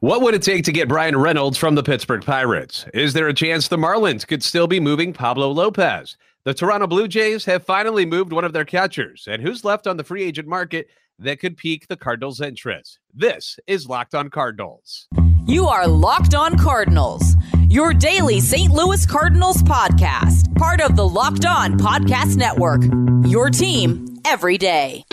What 0.00 0.20
would 0.20 0.34
it 0.34 0.42
take 0.42 0.62
to 0.64 0.72
get 0.72 0.88
Bryan 0.88 1.16
Reynolds 1.16 1.56
from 1.56 1.74
the 1.74 1.82
Pittsburgh 1.82 2.22
Pirates? 2.22 2.84
Is 2.92 3.14
there 3.14 3.28
a 3.28 3.34
chance 3.34 3.68
the 3.68 3.78
Marlins 3.78 4.26
could 4.26 4.42
still 4.42 4.66
be 4.66 4.78
moving 4.78 5.14
Pablo 5.14 5.50
Lopez? 5.50 6.18
The 6.44 6.52
Toronto 6.52 6.86
Blue 6.86 7.08
Jays 7.08 7.46
have 7.46 7.64
finally 7.64 8.04
moved 8.04 8.30
one 8.30 8.44
of 8.44 8.52
their 8.52 8.66
catchers, 8.66 9.26
and 9.26 9.40
who's 9.40 9.64
left 9.64 9.86
on 9.86 9.96
the 9.96 10.04
free 10.04 10.22
agent 10.22 10.46
market 10.46 10.88
that 11.18 11.40
could 11.40 11.56
pique 11.56 11.88
the 11.88 11.96
Cardinals' 11.96 12.42
interest? 12.42 12.98
This 13.14 13.58
is 13.66 13.88
Locked 13.88 14.14
On 14.14 14.28
Cardinals. 14.28 15.08
You 15.46 15.66
are 15.66 15.86
Locked 15.88 16.34
On 16.34 16.58
Cardinals, 16.58 17.34
your 17.66 17.94
daily 17.94 18.40
St. 18.40 18.70
Louis 18.70 19.06
Cardinals 19.06 19.62
podcast, 19.62 20.54
part 20.56 20.82
of 20.82 20.96
the 20.96 21.08
Locked 21.08 21.46
On 21.46 21.78
Podcast 21.78 22.36
Network. 22.36 22.82
Your 23.26 23.48
team 23.48 24.18
every 24.26 24.58
day. 24.58 25.04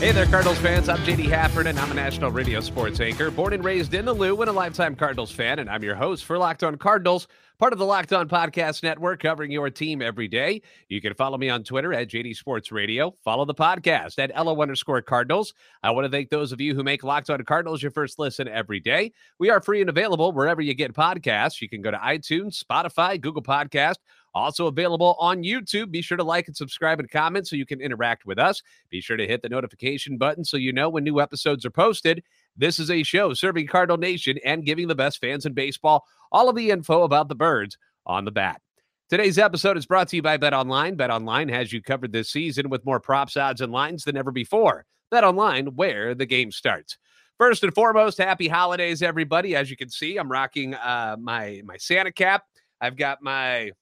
Hey 0.00 0.12
there, 0.12 0.24
Cardinals 0.24 0.56
fans. 0.56 0.88
I'm 0.88 0.96
JD 1.00 1.26
Hafford, 1.26 1.66
and 1.66 1.78
I'm 1.78 1.90
a 1.90 1.94
national 1.94 2.30
radio 2.30 2.60
sports 2.60 3.00
anchor, 3.00 3.30
born 3.30 3.52
and 3.52 3.62
raised 3.62 3.92
in 3.92 4.06
the 4.06 4.14
Lou, 4.14 4.40
and 4.40 4.48
a 4.48 4.52
lifetime 4.52 4.96
Cardinals 4.96 5.30
fan. 5.30 5.58
And 5.58 5.68
I'm 5.68 5.82
your 5.82 5.94
host 5.94 6.24
for 6.24 6.38
Locked 6.38 6.64
On 6.64 6.78
Cardinals, 6.78 7.28
part 7.58 7.74
of 7.74 7.78
the 7.78 7.84
Locked 7.84 8.14
On 8.14 8.26
Podcast 8.26 8.82
Network, 8.82 9.20
covering 9.20 9.50
your 9.50 9.68
team 9.68 10.00
every 10.00 10.26
day. 10.26 10.62
You 10.88 11.02
can 11.02 11.12
follow 11.12 11.36
me 11.36 11.50
on 11.50 11.64
Twitter 11.64 11.92
at 11.92 12.08
JD 12.08 12.34
Sports 12.34 12.72
Radio. 12.72 13.14
Follow 13.22 13.44
the 13.44 13.52
podcast 13.52 14.18
at 14.18 14.34
LO 14.34 14.62
underscore 14.62 15.02
Cardinals. 15.02 15.52
I 15.82 15.90
want 15.90 16.06
to 16.06 16.10
thank 16.10 16.30
those 16.30 16.50
of 16.50 16.62
you 16.62 16.74
who 16.74 16.82
make 16.82 17.04
Locked 17.04 17.28
On 17.28 17.44
Cardinals 17.44 17.82
your 17.82 17.92
first 17.92 18.18
listen 18.18 18.48
every 18.48 18.80
day. 18.80 19.12
We 19.38 19.50
are 19.50 19.60
free 19.60 19.82
and 19.82 19.90
available 19.90 20.32
wherever 20.32 20.62
you 20.62 20.72
get 20.72 20.94
podcasts. 20.94 21.60
You 21.60 21.68
can 21.68 21.82
go 21.82 21.90
to 21.90 21.98
iTunes, 21.98 22.64
Spotify, 22.64 23.20
Google 23.20 23.42
Podcast 23.42 23.96
also 24.34 24.66
available 24.66 25.16
on 25.18 25.42
YouTube. 25.42 25.90
Be 25.90 26.02
sure 26.02 26.16
to 26.16 26.24
like 26.24 26.46
and 26.46 26.56
subscribe 26.56 27.00
and 27.00 27.10
comment 27.10 27.48
so 27.48 27.56
you 27.56 27.66
can 27.66 27.80
interact 27.80 28.26
with 28.26 28.38
us. 28.38 28.62
Be 28.90 29.00
sure 29.00 29.16
to 29.16 29.26
hit 29.26 29.42
the 29.42 29.48
notification 29.48 30.18
button 30.18 30.44
so 30.44 30.56
you 30.56 30.72
know 30.72 30.88
when 30.88 31.04
new 31.04 31.20
episodes 31.20 31.64
are 31.64 31.70
posted. 31.70 32.22
This 32.56 32.78
is 32.78 32.90
a 32.90 33.02
show 33.02 33.34
serving 33.34 33.66
Cardinal 33.66 33.96
Nation 33.96 34.38
and 34.44 34.64
giving 34.64 34.88
the 34.88 34.94
best 34.94 35.20
fans 35.20 35.46
in 35.46 35.52
baseball 35.52 36.04
all 36.32 36.48
of 36.48 36.56
the 36.56 36.70
info 36.70 37.02
about 37.02 37.28
the 37.28 37.34
birds 37.34 37.76
on 38.06 38.24
the 38.24 38.30
bat. 38.30 38.60
Today's 39.08 39.38
episode 39.38 39.76
is 39.76 39.86
brought 39.86 40.06
to 40.08 40.16
you 40.16 40.22
by 40.22 40.36
Bet 40.36 40.54
Online. 40.54 40.94
Bet 40.94 41.10
Online 41.10 41.48
has 41.48 41.72
you 41.72 41.82
covered 41.82 42.12
this 42.12 42.30
season 42.30 42.68
with 42.68 42.84
more 42.84 43.00
props, 43.00 43.36
odds, 43.36 43.60
and 43.60 43.72
lines 43.72 44.04
than 44.04 44.16
ever 44.16 44.30
before. 44.30 44.84
Bet 45.10 45.24
Online, 45.24 45.66
where 45.74 46.14
the 46.14 46.26
game 46.26 46.52
starts. 46.52 46.96
First 47.36 47.64
and 47.64 47.74
foremost, 47.74 48.18
happy 48.18 48.46
holidays, 48.46 49.02
everybody. 49.02 49.56
As 49.56 49.68
you 49.68 49.76
can 49.76 49.88
see, 49.88 50.16
I'm 50.16 50.30
rocking 50.30 50.74
uh, 50.74 51.16
my 51.18 51.60
my 51.64 51.76
Santa 51.76 52.12
cap. 52.12 52.44
I've 52.80 52.96
got 52.96 53.18
my 53.20 53.72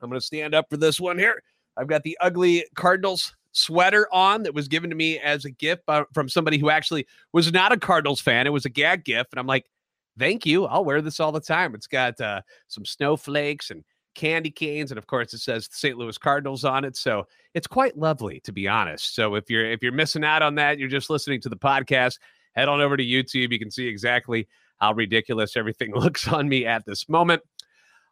I'm 0.00 0.10
going 0.10 0.20
to 0.20 0.26
stand 0.26 0.54
up 0.54 0.68
for 0.68 0.76
this 0.76 1.00
one 1.00 1.18
here. 1.18 1.42
I've 1.76 1.88
got 1.88 2.02
the 2.02 2.16
ugly 2.20 2.64
Cardinals 2.74 3.34
sweater 3.52 4.06
on 4.12 4.42
that 4.42 4.54
was 4.54 4.68
given 4.68 4.90
to 4.90 4.96
me 4.96 5.18
as 5.18 5.44
a 5.44 5.50
gift 5.50 5.82
from 6.12 6.28
somebody 6.28 6.58
who 6.58 6.70
actually 6.70 7.06
was 7.32 7.52
not 7.52 7.72
a 7.72 7.78
Cardinals 7.78 8.20
fan. 8.20 8.46
It 8.46 8.52
was 8.52 8.66
a 8.66 8.70
gag 8.70 9.04
gift. 9.04 9.32
And 9.32 9.40
I'm 9.40 9.46
like, 9.46 9.66
thank 10.18 10.44
you. 10.44 10.66
I'll 10.66 10.84
wear 10.84 11.00
this 11.00 11.20
all 11.20 11.32
the 11.32 11.40
time. 11.40 11.74
It's 11.74 11.86
got 11.86 12.20
uh, 12.20 12.42
some 12.68 12.84
snowflakes 12.84 13.70
and 13.70 13.84
candy 14.16 14.50
canes 14.50 14.90
and 14.90 14.96
of 14.96 15.06
course 15.06 15.34
it 15.34 15.40
says 15.40 15.68
St. 15.70 15.98
Louis 15.98 16.16
Cardinals 16.16 16.64
on 16.64 16.86
it 16.86 16.96
so 16.96 17.26
it's 17.52 17.66
quite 17.66 17.98
lovely 17.98 18.40
to 18.40 18.52
be 18.52 18.66
honest 18.66 19.14
so 19.14 19.34
if 19.34 19.50
you're 19.50 19.70
if 19.70 19.82
you're 19.82 19.92
missing 19.92 20.24
out 20.24 20.40
on 20.40 20.54
that 20.54 20.78
you're 20.78 20.88
just 20.88 21.10
listening 21.10 21.38
to 21.42 21.50
the 21.50 21.56
podcast 21.56 22.18
head 22.54 22.66
on 22.66 22.80
over 22.80 22.96
to 22.96 23.04
YouTube 23.04 23.52
you 23.52 23.58
can 23.58 23.70
see 23.70 23.86
exactly 23.86 24.48
how 24.78 24.94
ridiculous 24.94 25.54
everything 25.54 25.92
looks 25.94 26.28
on 26.28 26.48
me 26.48 26.64
at 26.64 26.86
this 26.86 27.10
moment 27.10 27.42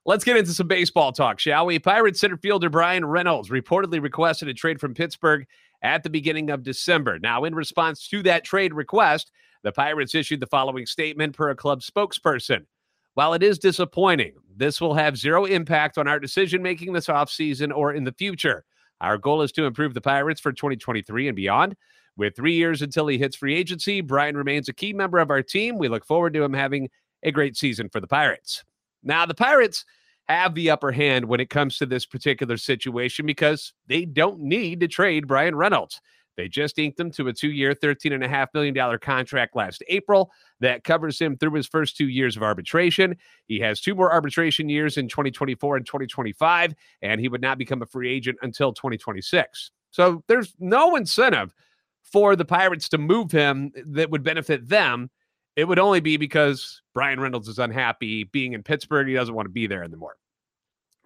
Let's 0.06 0.24
get 0.24 0.36
into 0.36 0.52
some 0.52 0.69
baseball 0.69 1.12
talk, 1.12 1.41
shall 1.41 1.64
we? 1.64 1.78
Pirates 1.78 2.20
center 2.20 2.36
fielder 2.36 2.69
Bryan 2.69 3.06
Reynolds 3.06 3.48
reportedly 3.48 4.02
requested 4.02 4.48
a 4.48 4.55
trade 4.55 4.78
from 4.78 4.92
Pittsburgh 4.92 5.47
at 5.80 6.02
the 6.02 6.10
beginning 6.10 6.50
of 6.50 6.62
December. 6.62 7.19
Now, 7.19 7.44
in 7.44 7.55
response 7.55 8.06
to 8.08 8.22
that 8.25 8.44
trade 8.44 8.75
request, 8.75 9.32
the 9.62 9.72
Pirates 9.72 10.14
issued 10.14 10.41
the 10.41 10.47
following 10.47 10.84
statement 10.84 11.34
per 11.34 11.48
a 11.48 11.56
club 11.56 11.81
spokesperson. 11.81 12.66
While 13.14 13.32
it 13.32 13.43
is 13.43 13.59
disappointing, 13.59 14.34
this 14.54 14.78
will 14.78 14.93
have 14.93 15.16
zero 15.16 15.47
impact 15.47 15.97
on 15.97 16.06
our 16.06 16.20
decision 16.20 16.62
making 16.62 16.93
this 16.93 17.06
offseason 17.06 17.75
or 17.75 17.94
in 17.94 18.04
the 18.04 18.12
future. 18.12 18.66
Our 19.00 19.16
goal 19.16 19.41
is 19.41 19.53
to 19.53 19.64
improve 19.64 19.94
the 19.94 20.03
Pirates 20.03 20.41
for 20.41 20.53
2023 20.53 21.28
and 21.28 21.37
beyond. 21.37 21.76
With 22.19 22.37
three 22.37 22.54
years 22.54 22.82
until 22.82 23.06
he 23.06 23.16
hits 23.16 23.37
free 23.37 23.56
agency, 23.56 24.03
Bryan 24.03 24.37
remains 24.37 24.69
a 24.69 24.75
key 24.75 24.93
member 24.93 25.16
of 25.16 25.31
our 25.31 25.43
team. 25.43 25.78
We 25.78 25.88
look 25.88 26.04
forward 26.04 26.34
to 26.34 26.43
him 26.43 26.53
having 26.53 26.91
a 27.22 27.32
great 27.32 27.56
season 27.56 27.88
for 27.88 28.00
the 28.00 28.06
Pirates. 28.06 28.64
Now, 29.04 29.26
the 29.26 29.34
Pirates 29.34 29.84
have 30.28 30.54
the 30.54 30.70
upper 30.70 30.91
hand 30.91 31.26
when 31.26 31.41
it 31.41 31.50
comes 31.50 31.76
to 31.78 31.87
this 31.87 32.06
particular 32.06 32.56
situation 32.56 33.26
because 33.26 33.75
they 33.87 34.04
don't 34.04 34.41
need 34.41 34.81
to 34.81 34.88
trade 34.88 35.28
Bryan 35.28 35.54
Reynolds. 35.54 36.00
They 36.37 36.48
just 36.48 36.78
inked 36.78 36.98
him 36.98 37.10
to 37.12 37.28
a 37.28 37.32
two 37.32 37.50
year, 37.50 37.75
$13.5 37.75 38.48
million 38.54 38.98
contract 38.98 39.54
last 39.54 39.84
April 39.88 40.32
that 40.60 40.82
covers 40.82 41.19
him 41.19 41.37
through 41.37 41.54
his 41.54 41.66
first 41.66 41.97
two 41.97 42.09
years 42.09 42.37
of 42.37 42.43
arbitration. 42.43 43.16
He 43.47 43.60
has 43.60 43.81
two 43.81 43.94
more 43.94 44.12
arbitration 44.12 44.69
years 44.69 44.97
in 44.97 45.09
2024 45.09 45.76
and 45.76 45.87
2025, 45.87 46.75
and 47.03 47.20
he 47.20 47.28
would 47.28 47.43
not 47.43 47.59
become 47.59 47.82
a 47.82 47.87
free 47.87 48.10
agent 48.10 48.38
until 48.43 48.72
2026. 48.72 49.70
So 49.91 50.25
there's 50.26 50.54
no 50.59 50.97
incentive 50.97 51.54
for 52.03 52.34
the 52.34 52.44
Pirates 52.44 52.88
to 52.91 52.98
move 52.98 53.31
him 53.31 53.72
that 53.87 54.10
would 54.10 54.25
benefit 54.25 54.69
them 54.69 55.10
it 55.56 55.65
would 55.65 55.78
only 55.78 56.00
be 56.00 56.16
because 56.16 56.82
Bryan 56.94 57.20
Reynolds 57.20 57.48
is 57.48 57.59
unhappy 57.59 58.25
being 58.25 58.53
in 58.53 58.62
Pittsburgh. 58.62 59.06
He 59.06 59.15
doesn't 59.15 59.34
want 59.34 59.47
to 59.47 59.53
be 59.53 59.66
there 59.66 59.84
anymore. 59.84 60.16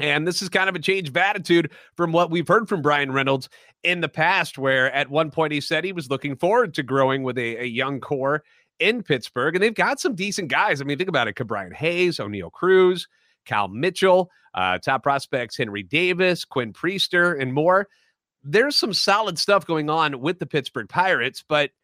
And 0.01 0.27
this 0.27 0.43
is 0.43 0.49
kind 0.49 0.69
of 0.69 0.77
a 0.77 0.81
change 0.81 1.09
of 1.09 1.17
attitude 1.17 1.73
from 1.97 2.13
what 2.13 2.31
we've 2.31 2.47
heard 2.47 2.69
from 2.69 2.83
Bryan 2.83 3.11
Reynolds 3.11 3.49
in 3.83 4.01
the 4.01 4.09
past, 4.09 4.57
where 4.57 4.93
at 4.93 5.11
one 5.11 5.31
point 5.31 5.53
he 5.53 5.61
said 5.61 5.85
he 5.85 5.93
was 5.93 6.09
looking 6.09 6.37
forward 6.37 6.75
to 6.75 6.83
growing 6.85 7.25
with 7.25 7.37
a, 7.37 7.63
a 7.63 7.65
young 7.65 8.01
core 8.01 8.45
in 8.79 9.03
Pittsburgh. 9.03 9.57
And 9.57 9.63
they've 9.63 9.75
got 9.75 9.99
some 9.99 10.15
decent 10.15 10.49
guys. 10.49 10.81
I 10.81 10.85
mean, 10.85 10.99
think 10.99 11.09
about 11.09 11.27
it. 11.27 11.35
Ke'Bryan 11.35 11.73
Hayes, 11.73 12.19
Oneil 12.19 12.53
Cruz, 12.53 13.09
Cal 13.45 13.67
Mitchell, 13.67 14.31
uh, 14.55 14.79
top 14.79 15.03
prospects 15.03 15.57
Henry 15.57 15.83
Davis, 15.83 16.45
Quinn 16.45 16.73
Priester, 16.73 17.41
and 17.41 17.53
more. 17.53 17.89
There's 18.45 18.77
some 18.77 18.93
solid 18.93 19.37
stuff 19.37 19.67
going 19.67 19.91
on 19.91 20.21
with 20.21 20.39
the 20.39 20.47
Pittsburgh 20.47 20.89
Pirates, 20.89 21.45
but– 21.47 21.71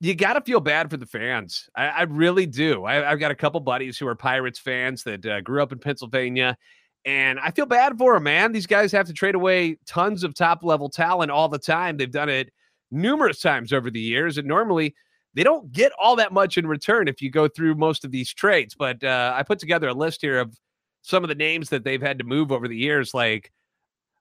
you 0.00 0.14
got 0.14 0.34
to 0.34 0.40
feel 0.40 0.60
bad 0.60 0.90
for 0.90 0.96
the 0.96 1.06
fans. 1.06 1.68
I, 1.74 1.86
I 1.86 2.02
really 2.02 2.46
do. 2.46 2.84
I, 2.84 2.94
have 2.96 3.18
got 3.18 3.30
a 3.30 3.36
couple 3.36 3.60
buddies 3.60 3.98
who 3.98 4.06
are 4.06 4.14
Pirates 4.14 4.58
fans 4.58 5.02
that 5.04 5.24
uh, 5.24 5.40
grew 5.40 5.62
up 5.62 5.72
in 5.72 5.78
Pennsylvania, 5.78 6.56
and 7.04 7.38
I 7.40 7.50
feel 7.50 7.66
bad 7.66 7.96
for 7.96 8.14
them, 8.14 8.24
man. 8.24 8.52
These 8.52 8.66
guys 8.66 8.92
have 8.92 9.06
to 9.06 9.12
trade 9.12 9.34
away 9.34 9.78
tons 9.86 10.24
of 10.24 10.34
top 10.34 10.62
level 10.62 10.88
talent 10.88 11.30
all 11.30 11.48
the 11.48 11.58
time. 11.58 11.96
They've 11.96 12.10
done 12.10 12.28
it 12.28 12.52
numerous 12.90 13.40
times 13.40 13.72
over 13.72 13.90
the 13.90 14.00
years, 14.00 14.38
and 14.38 14.46
normally 14.46 14.94
they 15.34 15.44
don't 15.44 15.70
get 15.72 15.92
all 16.00 16.16
that 16.16 16.32
much 16.32 16.58
in 16.58 16.66
return 16.66 17.08
if 17.08 17.22
you 17.22 17.30
go 17.30 17.48
through 17.48 17.74
most 17.74 18.04
of 18.04 18.10
these 18.10 18.32
trades. 18.32 18.74
But 18.74 19.02
uh, 19.04 19.32
I 19.34 19.42
put 19.44 19.58
together 19.58 19.88
a 19.88 19.94
list 19.94 20.20
here 20.20 20.40
of 20.40 20.58
some 21.02 21.22
of 21.22 21.28
the 21.28 21.34
names 21.34 21.68
that 21.70 21.84
they've 21.84 22.02
had 22.02 22.18
to 22.18 22.24
move 22.24 22.50
over 22.50 22.66
the 22.68 22.76
years, 22.76 23.14
like 23.14 23.52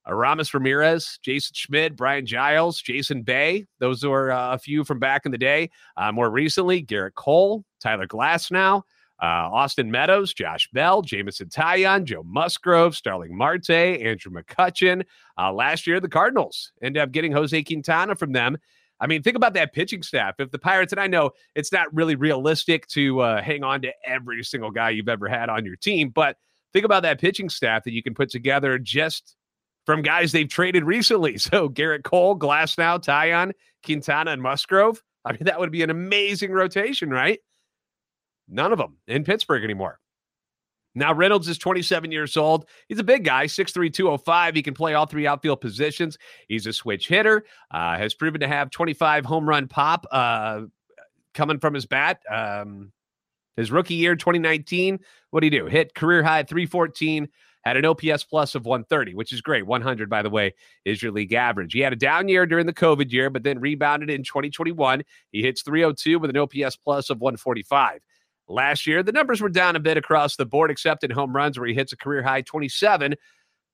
Aramis 0.07 0.53
Ramirez, 0.53 1.19
Jason 1.21 1.53
Schmidt, 1.53 1.95
Brian 1.95 2.25
Giles, 2.25 2.81
Jason 2.81 3.23
Bay. 3.23 3.65
Those 3.79 4.03
are 4.03 4.31
uh, 4.31 4.53
a 4.53 4.59
few 4.59 4.83
from 4.83 4.99
back 4.99 5.25
in 5.25 5.31
the 5.31 5.37
day. 5.37 5.69
Uh, 5.97 6.11
more 6.11 6.29
recently, 6.29 6.83
Gerrit 6.83 7.15
Cole, 7.15 7.63
Tyler 7.79 8.07
Glasnow, 8.07 8.83
uh, 9.21 9.25
Austin 9.25 9.89
Meadows, 9.89 10.33
Josh 10.33 10.69
Bell, 10.73 11.01
Jameson 11.01 11.47
Taillon, 11.47 12.03
Joe 12.03 12.23
Musgrove, 12.23 12.95
Starling 12.95 13.35
Marte, 13.35 13.69
Andrew 13.69 14.31
McCutchen. 14.31 15.03
Uh, 15.37 15.51
last 15.53 15.87
year, 15.87 15.99
the 15.99 16.09
Cardinals 16.09 16.71
ended 16.81 17.01
up 17.01 17.11
getting 17.11 17.31
Jose 17.31 17.63
Quintana 17.63 18.15
from 18.15 18.33
them. 18.33 18.57
I 18.99 19.07
mean, 19.07 19.23
think 19.23 19.35
about 19.35 19.53
that 19.55 19.73
pitching 19.73 20.03
staff. 20.03 20.35
If 20.39 20.51
the 20.51 20.59
Pirates, 20.59 20.93
and 20.93 20.99
I 20.99 21.07
know 21.07 21.31
it's 21.53 21.71
not 21.71 21.93
really 21.93 22.15
realistic 22.15 22.87
to 22.87 23.19
uh, 23.21 23.41
hang 23.41 23.63
on 23.63 23.81
to 23.81 23.91
every 24.05 24.43
single 24.43 24.71
guy 24.71 24.91
you've 24.91 25.09
ever 25.09 25.27
had 25.27 25.49
on 25.49 25.65
your 25.65 25.75
team, 25.75 26.09
but 26.09 26.37
think 26.71 26.85
about 26.85 27.03
that 27.03 27.19
pitching 27.19 27.49
staff 27.49 27.83
that 27.83 27.93
you 27.93 28.03
can 28.03 28.13
put 28.13 28.29
together 28.29 28.77
just 28.77 29.35
from 29.85 30.01
guys 30.01 30.31
they've 30.31 30.49
traded 30.49 30.83
recently. 30.83 31.37
So 31.45 31.69
Gerrit 31.69 32.03
Cole, 32.03 32.37
Glasnow, 32.37 33.03
Taillon, 33.03 33.51
Quintana, 33.85 34.31
and 34.31 34.41
Musgrove. 34.41 35.01
I 35.23 35.31
mean, 35.31 35.43
that 35.43 35.59
would 35.59 35.71
be 35.71 35.83
an 35.83 35.89
amazing 35.89 36.51
rotation, 36.51 37.09
right? 37.09 37.39
None 38.47 38.71
of 38.71 38.77
them 38.77 38.97
in 39.07 39.23
Pittsburgh 39.23 39.63
anymore. 39.63 39.99
Now, 40.95 41.13
Reynolds 41.13 41.47
is 41.49 41.57
27 41.57 42.11
years 42.11 42.37
old. 42.37 42.65
He's 42.87 42.99
a 42.99 43.03
big 43.03 43.25
guy, 43.25 43.45
6'3, 43.45 43.93
205. 43.93 44.55
He 44.55 44.63
can 44.63 44.73
play 44.73 44.93
all 44.93 45.05
three 45.05 45.27
outfield 45.27 45.59
positions. 45.59 46.17
He's 46.47 46.65
a 46.67 46.73
switch 46.73 47.09
hitter, 47.09 47.45
uh, 47.71 47.97
has 47.97 48.13
proven 48.13 48.39
to 48.41 48.47
have 48.47 48.71
25 48.71 49.25
home 49.25 49.47
run 49.47 49.67
pop 49.67 50.07
uh, 50.11 50.61
coming 51.33 51.59
from 51.59 51.73
his 51.73 51.85
bat. 51.85 52.21
Um, 52.31 52.93
his 53.57 53.71
rookie 53.71 53.95
year, 53.95 54.15
2019, 54.15 54.99
what 55.31 55.41
do 55.41 55.47
you 55.47 55.51
do? 55.51 55.65
Hit 55.65 55.95
career 55.95 56.23
high 56.23 56.43
314 56.43 57.27
had 57.65 57.77
an 57.77 57.85
OPS 57.85 58.23
plus 58.23 58.55
of 58.55 58.65
130, 58.65 59.15
which 59.15 59.33
is 59.33 59.41
great. 59.41 59.65
100, 59.65 60.09
by 60.09 60.21
the 60.21 60.29
way, 60.29 60.53
is 60.85 61.01
your 61.01 61.11
league 61.11 61.33
average. 61.33 61.73
He 61.73 61.79
had 61.79 61.93
a 61.93 61.97
down 61.97 62.27
year 62.27 62.45
during 62.45 62.67
the 62.67 62.73
COVID 62.73 63.11
year, 63.11 63.29
but 63.29 63.43
then 63.43 63.59
rebounded 63.59 64.09
in 64.09 64.23
2021. 64.23 65.03
He 65.31 65.41
hits 65.41 65.63
302 65.63 66.19
with 66.19 66.29
an 66.29 66.37
OPS 66.37 66.75
plus 66.77 67.09
of 67.09 67.19
145. 67.21 68.01
last 68.47 68.85
year. 68.85 69.01
The 69.03 69.11
numbers 69.11 69.41
were 69.41 69.49
down 69.49 69.75
a 69.75 69.79
bit 69.79 69.97
across 69.97 70.35
the 70.35 70.45
board, 70.45 70.69
except 70.71 71.03
in 71.03 71.11
home 71.11 71.35
runs 71.35 71.57
where 71.57 71.67
he 71.67 71.73
hits 71.73 71.91
a 71.93 71.97
career 71.97 72.21
high 72.21 72.41
27. 72.41 73.15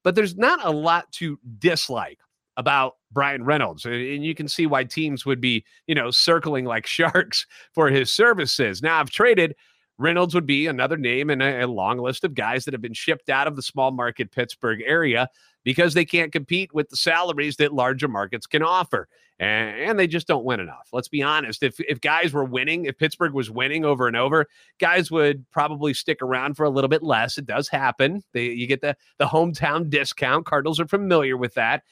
But 0.03 0.15
there's 0.15 0.37
not 0.37 0.65
a 0.65 0.71
lot 0.71 1.11
to 1.13 1.37
dislike 1.59 2.19
about 2.57 2.93
Bryan 3.11 3.43
Reynolds. 3.43 3.85
And 3.85 4.23
you 4.23 4.35
can 4.35 4.47
see 4.47 4.65
why 4.65 4.83
teams 4.83 5.25
would 5.25 5.41
be, 5.41 5.63
you 5.87 5.95
know, 5.95 6.11
circling 6.11 6.65
like 6.65 6.85
sharks 6.97 7.45
for 7.73 7.89
his 7.89 8.13
services. 8.13 8.81
Now, 8.81 8.99
I've 8.99 9.09
traded 9.09 9.55
Reynolds 9.97 10.33
would 10.33 10.45
be 10.45 10.67
another 10.67 10.97
name 10.97 11.29
in 11.29 11.41
a, 11.41 11.61
a, 11.61 11.67
long 11.67 11.99
list 11.99 12.23
of 12.23 12.33
guys 12.33 12.65
that 12.65 12.73
have 12.73 12.81
been 12.81 12.93
shipped 12.93 13.29
out 13.29 13.47
of 13.47 13.55
the 13.55 13.61
small 13.61 13.91
market 13.91 14.31
Pittsburgh 14.31 14.81
area 14.85 15.29
because 15.63 15.93
they 15.93 16.05
can't 16.05 16.31
compete 16.31 16.73
with 16.73 16.89
the 16.89 16.95
salaries 16.95 17.57
that 17.57 17.73
larger 17.73 18.07
markets 18.07 18.47
can 18.47 18.63
offer. 18.63 19.07
And, 19.39 19.79
and, 19.79 19.99
they 19.99 20.07
just 20.07 20.27
don't 20.27 20.45
win 20.45 20.59
enough. 20.59 20.89
Let's 20.93 21.07
be 21.07 21.23
honest. 21.23 21.63
If, 21.63 21.79
if 21.79 21.99
guys 21.99 22.31
were 22.31 22.43
winning, 22.43 22.85
if 22.85 22.97
Pittsburgh 22.97 23.33
was 23.33 23.49
winning 23.49 23.85
over 23.85 24.07
and 24.07 24.15
over, 24.15 24.47
guys 24.79 25.09
would 25.09 25.49
probably 25.51 25.93
stick 25.93 26.21
around 26.21 26.55
for 26.55 26.63
a 26.63 26.69
little 26.69 26.87
bit 26.87 27.01
less. 27.01 27.37
It 27.37 27.45
does 27.47 27.67
happen. 27.67 28.23
They, 28.33 28.49
you 28.49 28.67
get 28.67 28.81
the, 28.81 28.95
the 29.17 29.25
hometown 29.25 29.89
discount. 29.89 30.45
Cardinals 30.45 30.79
are 30.79 30.87
familiar 30.87 31.37
with 31.37 31.55
that, 31.55 31.83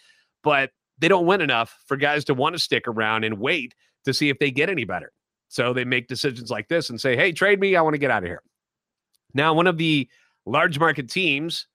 but 0.43 0.71
they 0.99 1.07
don't 1.07 1.25
win 1.25 1.41
enough 1.41 1.77
for 1.87 1.97
guys 1.97 2.23
to 2.25 2.33
want 2.33 2.55
to 2.55 2.59
stick 2.59 2.87
around 2.87 3.23
and 3.23 3.39
wait 3.39 3.73
to 4.05 4.13
see 4.13 4.29
if 4.29 4.37
they 4.39 4.51
get 4.51 4.69
any 4.69 4.85
better. 4.85 5.11
So 5.49 5.73
they 5.73 5.83
make 5.83 6.07
decisions 6.07 6.49
like 6.49 6.67
this 6.69 6.89
and 6.89 7.01
say, 7.01 7.15
hey, 7.17 7.31
trade 7.31 7.59
me. 7.59 7.75
I 7.75 7.81
want 7.81 7.95
to 7.95 7.99
get 7.99 8.11
out 8.11 8.23
of 8.23 8.29
here. 8.29 8.43
Now, 9.33 9.53
one 9.53 9.67
of 9.67 9.77
the 9.77 10.07
large 10.45 10.79
market 10.79 11.09
teams 11.09 11.67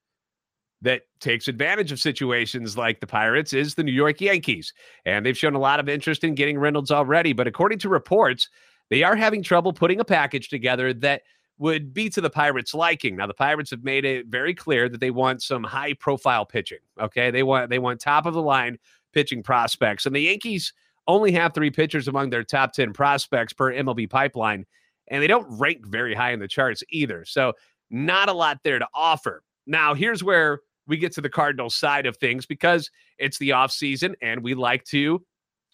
that 0.80 1.02
takes 1.18 1.48
advantage 1.48 1.92
of 1.92 2.00
situations 2.00 2.76
like 2.76 3.00
the 3.00 3.06
Pirates 3.06 3.52
is 3.52 3.74
the 3.74 3.82
New 3.82 3.92
York 3.92 4.20
Yankees. 4.20 4.72
And 5.04 5.24
they've 5.24 5.36
shown 5.36 5.54
a 5.54 5.60
lot 5.60 5.80
of 5.80 5.88
interest 5.88 6.24
in 6.24 6.34
getting 6.34 6.58
Reynolds 6.58 6.90
already. 6.90 7.32
But 7.32 7.46
according 7.46 7.78
to 7.80 7.88
reports, 7.88 8.48
they 8.90 9.02
are 9.02 9.16
having 9.16 9.42
trouble 9.42 9.72
putting 9.72 9.98
a 9.98 10.04
package 10.04 10.48
together 10.48 10.92
that 10.94 11.22
would 11.58 11.94
be 11.94 12.10
to 12.10 12.20
the 12.20 12.30
Pirates' 12.30 12.74
liking. 12.74 13.16
Now, 13.16 13.26
the 13.26 13.34
Pirates 13.34 13.70
have 13.70 13.82
made 13.82 14.04
it 14.04 14.26
very 14.26 14.54
clear 14.54 14.88
that 14.88 15.00
they 15.00 15.10
want 15.10 15.42
some 15.42 15.64
high 15.64 15.94
profile 15.94 16.44
pitching. 16.44 16.80
Okay. 17.00 17.30
They 17.30 17.42
want 17.42 17.70
they 17.70 17.78
want 17.78 18.00
top 18.00 18.26
of 18.26 18.34
the 18.34 18.42
line 18.42 18.78
pitching 19.12 19.42
prospects. 19.42 20.06
And 20.06 20.14
the 20.14 20.20
Yankees 20.20 20.72
only 21.06 21.32
have 21.32 21.54
three 21.54 21.70
pitchers 21.70 22.08
among 22.08 22.30
their 22.30 22.44
top 22.44 22.72
10 22.72 22.92
prospects 22.92 23.52
per 23.52 23.72
MLB 23.72 24.08
pipeline, 24.08 24.64
and 25.08 25.22
they 25.22 25.26
don't 25.26 25.46
rank 25.58 25.86
very 25.86 26.14
high 26.14 26.32
in 26.32 26.40
the 26.40 26.48
charts 26.48 26.82
either. 26.90 27.24
So, 27.24 27.52
not 27.90 28.28
a 28.28 28.32
lot 28.32 28.60
there 28.64 28.78
to 28.78 28.88
offer. 28.94 29.42
Now, 29.66 29.94
here's 29.94 30.24
where 30.24 30.60
we 30.86 30.96
get 30.96 31.12
to 31.12 31.20
the 31.20 31.28
Cardinals 31.28 31.74
side 31.74 32.06
of 32.06 32.16
things 32.16 32.46
because 32.46 32.90
it's 33.18 33.38
the 33.38 33.50
offseason 33.50 34.14
and 34.20 34.42
we 34.42 34.54
like 34.54 34.84
to 34.84 35.24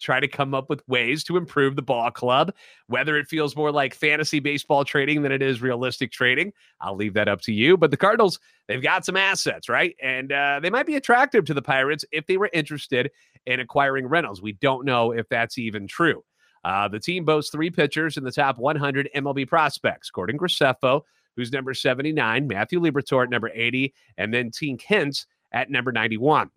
try 0.01 0.19
to 0.19 0.27
come 0.27 0.53
up 0.53 0.69
with 0.69 0.81
ways 0.87 1.23
to 1.23 1.37
improve 1.37 1.75
the 1.75 1.81
ball 1.81 2.09
club, 2.11 2.51
whether 2.87 3.17
it 3.17 3.27
feels 3.27 3.55
more 3.55 3.71
like 3.71 3.93
fantasy 3.93 4.39
baseball 4.39 4.83
trading 4.83 5.21
than 5.21 5.31
it 5.31 5.41
is 5.41 5.61
realistic 5.61 6.11
trading. 6.11 6.51
I'll 6.81 6.95
leave 6.95 7.13
that 7.13 7.29
up 7.29 7.41
to 7.41 7.53
you. 7.53 7.77
But 7.77 7.91
the 7.91 7.97
Cardinals, 7.97 8.39
they've 8.67 8.81
got 8.81 9.05
some 9.05 9.15
assets, 9.15 9.69
right? 9.69 9.95
And 10.01 10.31
uh, 10.31 10.59
they 10.61 10.71
might 10.71 10.87
be 10.87 10.95
attractive 10.95 11.45
to 11.45 11.53
the 11.53 11.61
Pirates 11.61 12.03
if 12.11 12.25
they 12.25 12.37
were 12.37 12.49
interested 12.51 13.11
in 13.45 13.59
acquiring 13.59 14.07
Reynolds. 14.07 14.41
We 14.41 14.53
don't 14.53 14.85
know 14.85 15.11
if 15.11 15.27
that's 15.29 15.57
even 15.57 15.87
true. 15.87 16.23
Uh, 16.63 16.87
the 16.87 16.99
team 16.99 17.25
boasts 17.25 17.51
three 17.51 17.69
pitchers 17.69 18.17
in 18.17 18.23
the 18.23 18.31
top 18.31 18.57
100 18.57 19.09
MLB 19.15 19.47
prospects 19.47 20.11
Gordon 20.11 20.37
Graceffo, 20.37 21.01
who's 21.35 21.51
number 21.51 21.73
79, 21.73 22.47
Matthew 22.47 22.79
Liberatore 22.79 23.23
at 23.23 23.29
number 23.29 23.49
80, 23.53 23.93
and 24.17 24.33
then 24.33 24.51
Tink 24.51 24.81
Hence 24.83 25.25
at 25.51 25.69
number 25.69 25.91
91. 25.91 26.49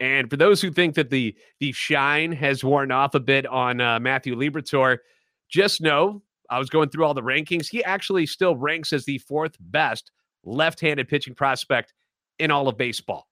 And 0.00 0.30
for 0.30 0.36
those 0.36 0.62
who 0.62 0.70
think 0.70 0.94
that 0.94 1.10
the 1.10 1.34
the 1.58 1.72
shine 1.72 2.30
has 2.32 2.62
worn 2.62 2.92
off 2.92 3.14
a 3.16 3.20
bit 3.20 3.46
on 3.46 3.80
uh, 3.80 3.98
Matthew 3.98 4.36
Liberatore, 4.36 4.98
just 5.48 5.80
know 5.80 6.22
I 6.50 6.58
was 6.58 6.70
going 6.70 6.88
through 6.90 7.04
all 7.04 7.14
the 7.14 7.22
rankings. 7.22 7.68
He 7.68 7.82
actually 7.82 8.26
still 8.26 8.54
ranks 8.54 8.92
as 8.92 9.04
the 9.04 9.18
fourth 9.18 9.56
best 9.58 10.12
left-handed 10.44 11.08
pitching 11.08 11.34
prospect 11.34 11.94
in 12.38 12.52
all 12.52 12.68
of 12.68 12.78
baseball. 12.78 13.26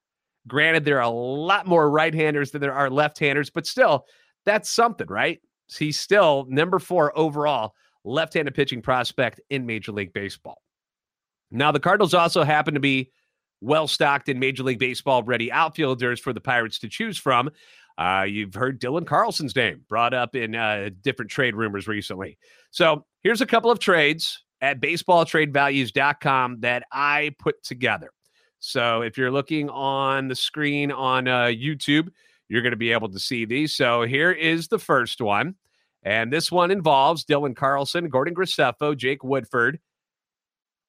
Granted, 0.47 0.85
there 0.85 0.97
are 0.97 1.01
a 1.01 1.09
lot 1.09 1.67
more 1.67 1.89
right-handers 1.89 2.51
than 2.51 2.61
there 2.61 2.73
are 2.73 2.89
left-handers, 2.89 3.49
but 3.49 3.67
still, 3.67 4.05
that's 4.45 4.69
something, 4.69 5.07
right? 5.07 5.39
He's 5.67 5.99
still 5.99 6.45
number 6.49 6.79
four 6.79 7.17
overall 7.17 7.73
left-handed 8.03 8.55
pitching 8.55 8.81
prospect 8.81 9.41
in 9.49 9.65
Major 9.65 9.91
League 9.91 10.13
Baseball. 10.13 10.61
Now, 11.51 11.71
the 11.71 11.79
Cardinals 11.79 12.13
also 12.13 12.43
happen 12.43 12.73
to 12.73 12.79
be 12.79 13.11
well 13.61 13.87
stocked 13.87 14.29
in 14.29 14.39
Major 14.39 14.63
League 14.63 14.79
Baseball 14.79 15.23
ready 15.23 15.51
outfielders 15.51 16.19
for 16.19 16.33
the 16.33 16.41
Pirates 16.41 16.79
to 16.79 16.89
choose 16.89 17.17
from. 17.17 17.49
Uh, 17.97 18.25
you've 18.27 18.53
heard 18.53 18.79
Dylan 18.79 19.07
Carlson's 19.07 19.55
name 19.55 19.81
brought 19.89 20.13
up 20.13 20.35
in 20.35 20.55
uh, 20.55 20.89
different 21.01 21.31
trade 21.31 21.55
rumors 21.55 21.87
recently. 21.87 22.37
So 22.69 23.05
here's 23.23 23.41
a 23.41 23.45
couple 23.45 23.71
of 23.71 23.79
trades 23.79 24.43
at 24.61 24.79
baseballtradevalues.com 24.79 26.59
that 26.61 26.83
I 26.91 27.35
put 27.39 27.63
together. 27.63 28.11
So 28.59 29.01
if 29.01 29.17
you're 29.17 29.31
looking 29.31 29.69
on 29.69 30.27
the 30.27 30.35
screen 30.35 30.91
on 30.91 31.27
uh, 31.27 31.45
YouTube, 31.45 32.09
you're 32.49 32.61
going 32.61 32.71
to 32.71 32.77
be 32.77 32.91
able 32.91 33.09
to 33.09 33.19
see 33.19 33.45
these. 33.45 33.75
So 33.75 34.03
here 34.03 34.31
is 34.31 34.67
the 34.67 34.79
first 34.79 35.21
one. 35.21 35.55
And 36.03 36.31
this 36.31 36.51
one 36.51 36.71
involves 36.71 37.25
Dylan 37.25 37.55
Carlson, 37.55 38.07
Gordon 38.09 38.33
Graceffo, 38.33 38.95
Jake 38.95 39.23
Woodford 39.23 39.79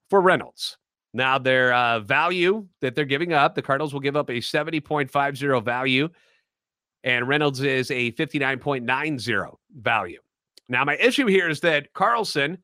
for 0.08 0.20
Reynolds. 0.20 0.78
Now, 1.14 1.38
their 1.38 1.72
uh, 1.72 2.00
value 2.00 2.66
that 2.80 2.94
they're 2.94 3.04
giving 3.04 3.32
up, 3.32 3.54
the 3.54 3.62
Cardinals 3.62 3.92
will 3.92 4.00
give 4.00 4.16
up 4.16 4.28
a 4.28 4.34
70.50 4.34 5.64
value, 5.64 6.08
and 7.02 7.26
Reynolds 7.26 7.60
is 7.60 7.90
a 7.90 8.12
59.90 8.12 9.56
value. 9.76 10.20
Now, 10.68 10.84
my 10.84 10.96
issue 10.96 11.26
here 11.26 11.48
is 11.48 11.60
that 11.60 11.92
Carlson, 11.94 12.58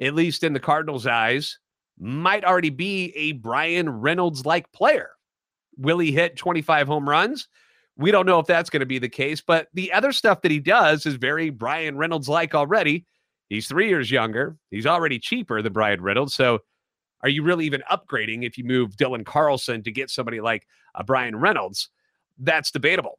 at 0.00 0.14
least 0.14 0.44
in 0.44 0.52
the 0.52 0.60
Cardinals' 0.60 1.06
eyes, 1.06 1.58
might 1.98 2.44
already 2.44 2.70
be 2.70 3.12
a 3.16 3.32
Bryan 3.32 3.88
Reynolds 3.88 4.46
like 4.46 4.70
player. 4.72 5.10
Will 5.76 5.98
he 5.98 6.12
hit 6.12 6.36
25 6.36 6.86
home 6.86 7.08
runs? 7.08 7.48
We 7.96 8.10
don't 8.10 8.26
know 8.26 8.38
if 8.38 8.46
that's 8.46 8.70
going 8.70 8.80
to 8.80 8.86
be 8.86 8.98
the 8.98 9.08
case, 9.08 9.40
but 9.40 9.68
the 9.74 9.92
other 9.92 10.12
stuff 10.12 10.42
that 10.42 10.52
he 10.52 10.60
does 10.60 11.04
is 11.04 11.14
very 11.14 11.50
Bryan 11.50 11.96
Reynolds 11.96 12.28
like 12.28 12.54
already. 12.54 13.06
He's 13.48 13.66
three 13.66 13.88
years 13.88 14.10
younger. 14.10 14.56
He's 14.70 14.86
already 14.86 15.18
cheaper 15.18 15.62
than 15.62 15.72
Bryan 15.72 16.00
Reynolds. 16.00 16.34
So 16.34 16.60
are 17.22 17.28
you 17.28 17.42
really 17.42 17.66
even 17.66 17.82
upgrading 17.90 18.44
if 18.44 18.56
you 18.56 18.64
move 18.64 18.96
Dylan 18.96 19.24
Carlson 19.24 19.82
to 19.82 19.90
get 19.90 20.10
somebody 20.10 20.40
like 20.40 20.66
a 20.94 21.02
Bryan 21.02 21.36
Reynolds? 21.36 21.88
That's 22.38 22.70
debatable. 22.70 23.18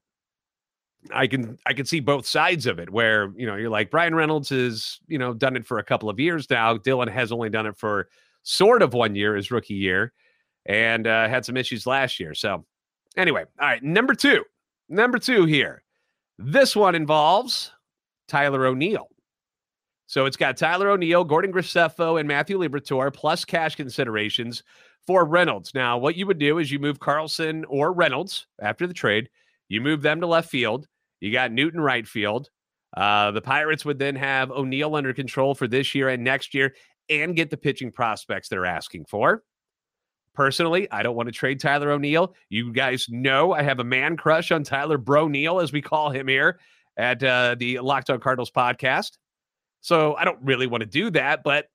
I 1.11 1.27
can 1.27 1.57
I 1.65 1.73
can 1.73 1.85
see 1.85 2.01
both 2.01 2.27
sides 2.27 2.65
of 2.65 2.77
it 2.77 2.89
where 2.89 3.31
you 3.35 3.45
know 3.45 3.55
you're 3.55 3.69
like 3.69 3.89
Bryan 3.89 4.15
Reynolds 4.15 4.51
is 4.51 4.99
you 5.07 5.17
know 5.17 5.33
done 5.33 5.55
it 5.55 5.65
for 5.65 5.79
a 5.79 5.83
couple 5.83 6.09
of 6.09 6.19
years 6.19 6.49
now. 6.49 6.77
Dylan 6.77 7.09
has 7.09 7.31
only 7.31 7.49
done 7.49 7.65
it 7.65 7.77
for 7.77 8.09
sort 8.43 8.81
of 8.81 8.93
one 8.93 9.15
year 9.15 9.35
his 9.35 9.51
rookie 9.51 9.73
year 9.75 10.13
and 10.65 11.07
uh, 11.07 11.27
had 11.27 11.45
some 11.45 11.57
issues 11.57 11.85
last 11.85 12.19
year. 12.19 12.33
So 12.33 12.65
anyway, 13.17 13.45
all 13.59 13.67
right, 13.67 13.83
number 13.83 14.13
two, 14.13 14.43
number 14.87 15.17
two 15.19 15.45
here. 15.45 15.83
This 16.37 16.75
one 16.75 16.95
involves 16.95 17.71
Tyler 18.27 18.65
O'Neill. 18.65 19.07
So 20.07 20.25
it's 20.25 20.37
got 20.37 20.57
Tyler 20.57 20.89
O'Neill, 20.89 21.23
Gordon 21.23 21.53
Graceffo, 21.53 22.19
and 22.19 22.27
Matthew 22.27 22.57
Liberatore 22.57 23.13
plus 23.13 23.45
cash 23.45 23.75
considerations 23.75 24.63
for 25.05 25.25
Reynolds. 25.25 25.73
Now, 25.73 25.97
what 25.97 26.15
you 26.15 26.25
would 26.25 26.39
do 26.39 26.57
is 26.57 26.71
you 26.71 26.79
move 26.79 26.99
Carlson 26.99 27.65
or 27.65 27.93
Reynolds 27.93 28.47
after 28.61 28.87
the 28.87 28.93
trade. 28.93 29.29
You 29.67 29.81
move 29.81 30.01
them 30.01 30.19
to 30.21 30.27
left 30.27 30.49
field. 30.49 30.87
You 31.19 31.31
got 31.31 31.51
Newton 31.51 31.81
right 31.81 32.07
field. 32.07 32.49
Uh, 32.95 33.31
the 33.31 33.41
Pirates 33.41 33.85
would 33.85 33.99
then 33.99 34.15
have 34.15 34.49
O'Neill 34.49 34.95
under 34.95 35.13
control 35.13 35.53
for 35.53 35.67
this 35.67 35.93
year 35.93 36.09
and 36.09 36.23
next 36.23 36.53
year 36.55 36.73
and 37.09 37.35
get 37.35 37.49
the 37.49 37.57
pitching 37.57 37.91
prospects 37.91 38.49
they're 38.49 38.65
asking 38.65 39.05
for. 39.05 39.43
Personally, 40.33 40.89
I 40.91 41.03
don't 41.03 41.15
want 41.15 41.27
to 41.27 41.33
trade 41.33 41.59
Tyler 41.59 41.91
O'Neill. 41.91 42.33
You 42.49 42.71
guys 42.71 43.07
know 43.09 43.51
I 43.51 43.61
have 43.63 43.79
a 43.79 43.83
man 43.83 44.15
crush 44.15 44.51
on 44.51 44.63
Tyler 44.63 44.97
Bro 44.97 45.29
Neal, 45.29 45.59
as 45.59 45.73
we 45.73 45.81
call 45.81 46.11
him 46.11 46.27
here 46.27 46.59
at 46.97 47.21
uh, 47.23 47.55
the 47.57 47.79
Locked 47.79 48.09
On 48.09 48.19
Cardinals 48.19 48.51
podcast. 48.51 49.17
So 49.81 50.15
I 50.15 50.25
don't 50.25 50.39
really 50.41 50.67
want 50.67 50.81
to 50.81 50.87
do 50.87 51.09
that, 51.11 51.43
but 51.43 51.67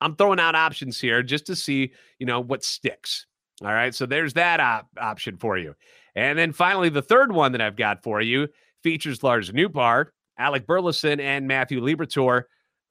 I'm 0.00 0.16
throwing 0.16 0.40
out 0.40 0.54
options 0.54 1.00
here 1.00 1.22
just 1.22 1.46
to 1.46 1.56
see, 1.56 1.92
you 2.18 2.26
know, 2.26 2.40
what 2.40 2.64
sticks. 2.64 3.26
All 3.62 3.72
right. 3.72 3.94
So 3.94 4.06
there's 4.06 4.34
that 4.34 4.60
op- 4.60 4.88
option 4.98 5.36
for 5.36 5.58
you. 5.58 5.74
And 6.14 6.38
then 6.38 6.52
finally, 6.52 6.88
the 6.88 7.02
third 7.02 7.32
one 7.32 7.52
that 7.52 7.60
I've 7.60 7.76
got 7.76 8.02
for 8.02 8.20
you 8.20 8.48
features 8.82 9.22
Lars 9.22 9.50
Nootbaar, 9.50 10.06
Alec 10.38 10.66
Burleson, 10.66 11.20
and 11.20 11.48
Matthew 11.48 11.80
Liberatore 11.80 12.44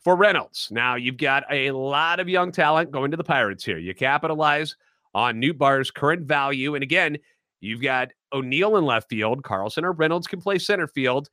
for 0.07 0.15
Reynolds. 0.15 0.69
Now, 0.71 0.95
you've 0.95 1.17
got 1.17 1.43
a 1.51 1.71
lot 1.71 2.21
of 2.21 2.29
young 2.29 2.49
talent 2.53 2.91
going 2.91 3.11
to 3.11 3.17
the 3.17 3.25
Pirates 3.25 3.65
here. 3.65 3.77
You 3.77 3.93
capitalize 3.93 4.73
on 5.13 5.41
Nootbaar's 5.41 5.91
current 5.91 6.25
value. 6.25 6.75
And 6.75 6.81
again, 6.81 7.17
you've 7.59 7.81
got 7.81 8.11
O'Neill 8.31 8.77
in 8.77 8.85
left 8.85 9.09
field. 9.09 9.43
Carlson 9.43 9.83
or 9.83 9.91
Reynolds 9.91 10.25
can 10.25 10.39
play 10.39 10.59
center 10.59 10.87
field 10.87 11.27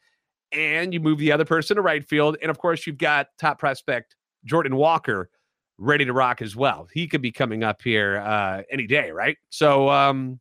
and 0.50 0.92
you 0.92 0.98
move 0.98 1.18
the 1.18 1.30
other 1.30 1.44
person 1.44 1.76
to 1.76 1.82
right 1.82 2.04
field. 2.04 2.36
And 2.42 2.50
of 2.50 2.58
course, 2.58 2.84
you've 2.84 2.98
got 2.98 3.28
top 3.38 3.60
prospect 3.60 4.16
Jordan 4.44 4.74
Walker 4.74 5.30
ready 5.78 6.04
to 6.04 6.12
rock 6.12 6.42
as 6.42 6.56
well. 6.56 6.88
He 6.92 7.06
could 7.06 7.22
be 7.22 7.30
coming 7.30 7.62
up 7.62 7.80
here 7.80 8.16
uh, 8.26 8.62
any 8.72 8.88
day, 8.88 9.12
right? 9.12 9.36
So, 9.50 9.88
um, 9.88 10.40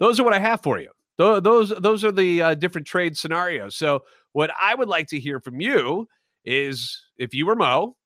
those 0.00 0.18
are 0.18 0.24
what 0.24 0.34
I 0.34 0.40
have 0.40 0.60
for 0.60 0.80
you. 0.80 0.90
Those 1.18 1.68
those 1.68 2.04
are 2.04 2.10
the 2.10 2.42
uh, 2.42 2.54
different 2.54 2.88
trade 2.88 3.16
scenarios. 3.16 3.76
So, 3.76 4.02
what 4.32 4.50
I 4.60 4.74
would 4.74 4.88
like 4.88 5.06
to 5.08 5.20
hear 5.20 5.38
from 5.38 5.60
you 5.60 6.08
is 6.44 7.02
if 7.18 7.34
you 7.34 7.46
were 7.46 7.56
Mo 7.56 7.96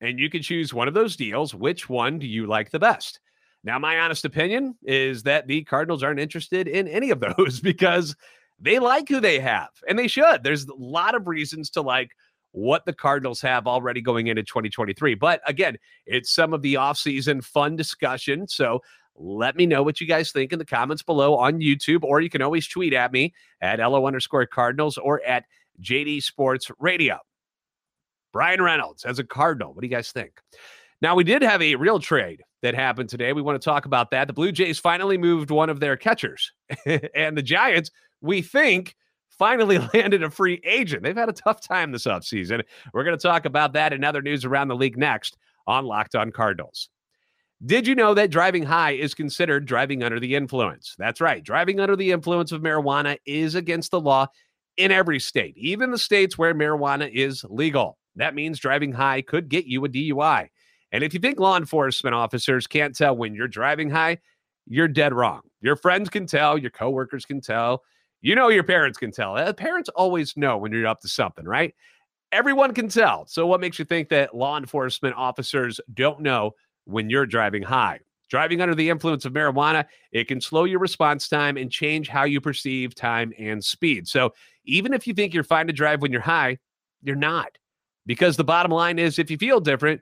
and 0.00 0.18
you 0.18 0.30
can 0.30 0.42
choose 0.42 0.72
one 0.72 0.88
of 0.88 0.94
those 0.94 1.16
deals. 1.16 1.54
Which 1.54 1.88
one 1.88 2.18
do 2.18 2.26
you 2.26 2.46
like 2.46 2.70
the 2.70 2.78
best? 2.78 3.20
Now, 3.62 3.78
my 3.78 3.98
honest 3.98 4.24
opinion 4.24 4.76
is 4.82 5.22
that 5.24 5.46
the 5.46 5.62
Cardinals 5.64 6.02
aren't 6.02 6.20
interested 6.20 6.66
in 6.66 6.88
any 6.88 7.10
of 7.10 7.20
those 7.36 7.60
because 7.60 8.16
they 8.58 8.78
like 8.78 9.08
who 9.08 9.20
they 9.20 9.38
have, 9.40 9.68
and 9.88 9.98
they 9.98 10.08
should. 10.08 10.42
There's 10.42 10.66
a 10.66 10.74
lot 10.74 11.14
of 11.14 11.26
reasons 11.26 11.70
to 11.70 11.82
like 11.82 12.10
what 12.52 12.84
the 12.84 12.92
Cardinals 12.92 13.40
have 13.42 13.66
already 13.66 14.00
going 14.00 14.26
into 14.26 14.42
2023. 14.42 15.14
But 15.14 15.40
again, 15.46 15.76
it's 16.06 16.30
some 16.30 16.52
of 16.52 16.62
the 16.62 16.74
offseason 16.74 17.44
fun 17.44 17.76
discussion. 17.76 18.48
So 18.48 18.82
let 19.14 19.54
me 19.56 19.66
know 19.66 19.82
what 19.82 20.00
you 20.00 20.06
guys 20.06 20.32
think 20.32 20.52
in 20.52 20.58
the 20.58 20.64
comments 20.64 21.02
below 21.02 21.36
on 21.36 21.60
YouTube, 21.60 22.02
or 22.02 22.20
you 22.20 22.30
can 22.30 22.42
always 22.42 22.66
tweet 22.66 22.92
at 22.92 23.12
me 23.12 23.34
at 23.60 23.78
LO 23.78 24.06
underscore 24.06 24.46
Cardinals 24.46 24.98
or 24.98 25.22
at 25.24 25.44
JD 25.80 26.22
Sports 26.22 26.70
Radio. 26.80 27.18
Bryan 28.32 28.62
Reynolds 28.62 29.04
as 29.04 29.18
a 29.18 29.24
Cardinal. 29.24 29.72
What 29.72 29.82
do 29.82 29.86
you 29.86 29.94
guys 29.94 30.12
think? 30.12 30.40
Now, 31.02 31.14
we 31.14 31.24
did 31.24 31.42
have 31.42 31.62
a 31.62 31.76
real 31.76 31.98
trade 31.98 32.42
that 32.62 32.74
happened 32.74 33.08
today. 33.08 33.32
We 33.32 33.42
want 33.42 33.60
to 33.60 33.64
talk 33.64 33.86
about 33.86 34.10
that. 34.10 34.26
The 34.26 34.34
Blue 34.34 34.52
Jays 34.52 34.78
finally 34.78 35.16
moved 35.16 35.50
one 35.50 35.70
of 35.70 35.80
their 35.80 35.96
catchers, 35.96 36.52
and 37.14 37.36
the 37.36 37.42
Giants, 37.42 37.90
we 38.20 38.42
think, 38.42 38.94
finally 39.30 39.78
landed 39.94 40.22
a 40.22 40.30
free 40.30 40.60
agent. 40.64 41.02
They've 41.02 41.16
had 41.16 41.30
a 41.30 41.32
tough 41.32 41.60
time 41.60 41.92
this 41.92 42.04
offseason. 42.04 42.62
We're 42.92 43.04
going 43.04 43.16
to 43.16 43.22
talk 43.22 43.46
about 43.46 43.72
that 43.72 43.92
and 43.92 44.04
other 44.04 44.22
news 44.22 44.44
around 44.44 44.68
the 44.68 44.76
league 44.76 44.98
next 44.98 45.38
on 45.66 45.86
Locked 45.86 46.14
On 46.14 46.30
Cardinals. 46.30 46.90
Did 47.64 47.86
you 47.86 47.94
know 47.94 48.14
that 48.14 48.30
driving 48.30 48.62
high 48.62 48.92
is 48.92 49.14
considered 49.14 49.66
driving 49.66 50.02
under 50.02 50.18
the 50.18 50.34
influence? 50.34 50.94
That's 50.98 51.20
right. 51.20 51.42
Driving 51.42 51.78
under 51.78 51.94
the 51.94 52.10
influence 52.10 52.52
of 52.52 52.62
marijuana 52.62 53.18
is 53.26 53.54
against 53.54 53.90
the 53.90 54.00
law 54.00 54.28
in 54.78 54.90
every 54.90 55.20
state, 55.20 55.54
even 55.58 55.90
the 55.90 55.98
states 55.98 56.38
where 56.38 56.54
marijuana 56.54 57.10
is 57.12 57.44
legal. 57.50 57.98
That 58.20 58.34
means 58.34 58.58
driving 58.58 58.92
high 58.92 59.22
could 59.22 59.48
get 59.48 59.64
you 59.64 59.84
a 59.84 59.88
DUI. 59.88 60.48
And 60.92 61.02
if 61.02 61.14
you 61.14 61.20
think 61.20 61.40
law 61.40 61.56
enforcement 61.56 62.14
officers 62.14 62.66
can't 62.66 62.94
tell 62.94 63.16
when 63.16 63.34
you're 63.34 63.48
driving 63.48 63.88
high, 63.88 64.18
you're 64.66 64.88
dead 64.88 65.14
wrong. 65.14 65.40
Your 65.62 65.74
friends 65.74 66.10
can 66.10 66.26
tell, 66.26 66.58
your 66.58 66.70
coworkers 66.70 67.24
can 67.24 67.40
tell, 67.40 67.82
you 68.20 68.34
know, 68.34 68.48
your 68.48 68.62
parents 68.62 68.98
can 68.98 69.10
tell. 69.10 69.36
Uh, 69.36 69.52
parents 69.54 69.88
always 69.90 70.36
know 70.36 70.58
when 70.58 70.70
you're 70.70 70.86
up 70.86 71.00
to 71.00 71.08
something, 71.08 71.46
right? 71.46 71.74
Everyone 72.30 72.74
can 72.74 72.88
tell. 72.88 73.26
So, 73.26 73.46
what 73.46 73.60
makes 73.60 73.78
you 73.78 73.86
think 73.86 74.10
that 74.10 74.36
law 74.36 74.58
enforcement 74.58 75.16
officers 75.16 75.80
don't 75.94 76.20
know 76.20 76.52
when 76.84 77.08
you're 77.08 77.26
driving 77.26 77.62
high? 77.62 78.00
Driving 78.28 78.60
under 78.60 78.74
the 78.74 78.90
influence 78.90 79.24
of 79.24 79.32
marijuana, 79.32 79.86
it 80.12 80.28
can 80.28 80.40
slow 80.40 80.64
your 80.64 80.78
response 80.78 81.26
time 81.26 81.56
and 81.56 81.72
change 81.72 82.08
how 82.08 82.24
you 82.24 82.40
perceive 82.40 82.94
time 82.94 83.32
and 83.38 83.64
speed. 83.64 84.06
So, 84.06 84.34
even 84.64 84.92
if 84.92 85.06
you 85.06 85.14
think 85.14 85.32
you're 85.32 85.42
fine 85.42 85.66
to 85.66 85.72
drive 85.72 86.02
when 86.02 86.12
you're 86.12 86.20
high, 86.20 86.58
you're 87.02 87.16
not. 87.16 87.56
Because 88.06 88.36
the 88.36 88.44
bottom 88.44 88.72
line 88.72 88.98
is 88.98 89.18
if 89.18 89.30
you 89.30 89.36
feel 89.36 89.60
different, 89.60 90.00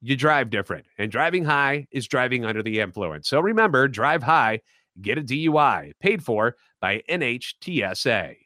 you 0.00 0.16
drive 0.16 0.50
different. 0.50 0.86
And 0.98 1.10
driving 1.10 1.44
high 1.44 1.86
is 1.90 2.06
driving 2.06 2.44
under 2.44 2.62
the 2.62 2.80
influence. 2.80 3.28
So 3.28 3.40
remember, 3.40 3.88
drive 3.88 4.22
high, 4.22 4.60
get 5.00 5.18
a 5.18 5.22
DUI, 5.22 5.92
paid 6.00 6.24
for 6.24 6.56
by 6.80 7.02
NHTSA. 7.08 8.36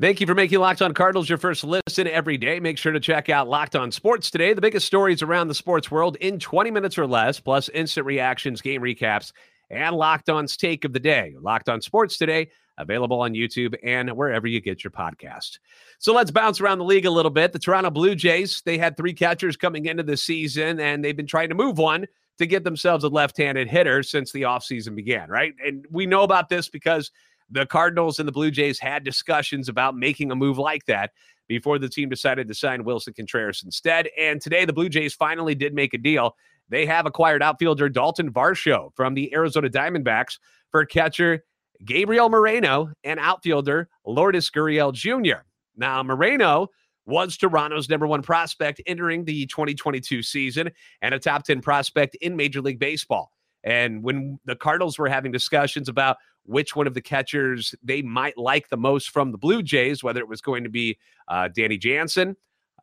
Thank 0.00 0.18
you 0.18 0.26
for 0.26 0.34
making 0.34 0.60
Locked 0.60 0.80
On 0.80 0.94
Cardinals 0.94 1.28
your 1.28 1.36
first 1.36 1.62
listen 1.62 2.06
every 2.06 2.38
day. 2.38 2.58
Make 2.58 2.78
sure 2.78 2.92
to 2.92 3.00
check 3.00 3.28
out 3.28 3.48
Locked 3.48 3.76
On 3.76 3.92
Sports 3.92 4.30
today, 4.30 4.54
the 4.54 4.60
biggest 4.62 4.86
stories 4.86 5.20
around 5.20 5.48
the 5.48 5.54
sports 5.54 5.90
world 5.90 6.16
in 6.16 6.38
20 6.38 6.70
minutes 6.70 6.96
or 6.96 7.06
less, 7.06 7.38
plus 7.38 7.68
instant 7.68 8.06
reactions, 8.06 8.62
game 8.62 8.80
recaps, 8.80 9.32
and 9.68 9.94
Locked 9.94 10.30
On's 10.30 10.56
take 10.56 10.86
of 10.86 10.94
the 10.94 11.00
day. 11.00 11.34
Locked 11.38 11.68
On 11.68 11.82
Sports 11.82 12.16
today 12.16 12.48
available 12.80 13.20
on 13.20 13.34
YouTube 13.34 13.74
and 13.82 14.10
wherever 14.16 14.46
you 14.46 14.60
get 14.60 14.82
your 14.82 14.90
podcast. 14.90 15.58
So 15.98 16.12
let's 16.12 16.30
bounce 16.30 16.60
around 16.60 16.78
the 16.78 16.84
league 16.84 17.06
a 17.06 17.10
little 17.10 17.30
bit. 17.30 17.52
The 17.52 17.58
Toronto 17.58 17.90
Blue 17.90 18.14
Jays, 18.14 18.62
they 18.64 18.78
had 18.78 18.96
three 18.96 19.12
catchers 19.12 19.56
coming 19.56 19.86
into 19.86 20.02
the 20.02 20.16
season, 20.16 20.80
and 20.80 21.04
they've 21.04 21.16
been 21.16 21.26
trying 21.26 21.48
to 21.50 21.54
move 21.54 21.78
one 21.78 22.06
to 22.38 22.46
get 22.46 22.64
themselves 22.64 23.04
a 23.04 23.08
left 23.08 23.36
handed 23.36 23.68
hitter 23.68 24.02
since 24.02 24.32
the 24.32 24.42
offseason 24.42 24.94
began, 24.94 25.28
right? 25.28 25.52
And 25.64 25.86
we 25.90 26.06
know 26.06 26.22
about 26.22 26.48
this 26.48 26.68
because 26.68 27.10
the 27.50 27.66
Cardinals 27.66 28.18
and 28.18 28.26
the 28.26 28.32
Blue 28.32 28.50
Jays 28.50 28.78
had 28.78 29.04
discussions 29.04 29.68
about 29.68 29.96
making 29.96 30.30
a 30.30 30.36
move 30.36 30.56
like 30.56 30.86
that 30.86 31.10
before 31.48 31.78
the 31.78 31.88
team 31.88 32.08
decided 32.08 32.48
to 32.48 32.54
sign 32.54 32.84
Willson 32.84 33.14
Contreras 33.14 33.62
instead. 33.64 34.08
And 34.18 34.40
today, 34.40 34.64
the 34.64 34.72
Blue 34.72 34.88
Jays 34.88 35.14
finally 35.14 35.54
did 35.54 35.74
make 35.74 35.92
a 35.92 35.98
deal. 35.98 36.36
They 36.68 36.86
have 36.86 37.06
acquired 37.06 37.42
outfielder 37.42 37.88
Dalton 37.88 38.32
Varsho 38.32 38.94
from 38.94 39.14
the 39.14 39.34
Arizona 39.34 39.68
Diamondbacks 39.68 40.38
for 40.70 40.84
catcher 40.86 41.44
Gabriel 41.84 42.28
Moreno 42.28 42.92
and 43.04 43.18
outfielder 43.18 43.88
Lourdes 44.06 44.50
Gurriel 44.50 44.92
Jr. 44.92 45.42
Now, 45.76 46.02
Moreno 46.02 46.68
was 47.06 47.36
Toronto's 47.36 47.88
number 47.88 48.06
one 48.06 48.22
prospect 48.22 48.80
entering 48.86 49.24
the 49.24 49.46
2022 49.46 50.22
season 50.22 50.70
and 51.02 51.14
a 51.14 51.18
top 51.18 51.44
10 51.44 51.60
prospect 51.60 52.14
in 52.20 52.36
Major 52.36 52.60
League 52.60 52.78
Baseball. 52.78 53.32
And 53.64 54.02
when 54.02 54.38
the 54.44 54.56
Cardinals 54.56 54.98
were 54.98 55.08
having 55.08 55.32
discussions 55.32 55.88
about 55.88 56.16
which 56.44 56.74
one 56.74 56.86
of 56.86 56.94
the 56.94 57.00
catchers 57.00 57.74
they 57.82 58.02
might 58.02 58.38
like 58.38 58.68
the 58.68 58.76
most 58.76 59.10
from 59.10 59.32
the 59.32 59.38
Blue 59.38 59.62
Jays, 59.62 60.02
whether 60.02 60.20
it 60.20 60.28
was 60.28 60.40
going 60.40 60.64
to 60.64 60.70
be 60.70 60.98
uh, 61.28 61.48
Danny 61.48 61.76
Jansen, 61.76 62.36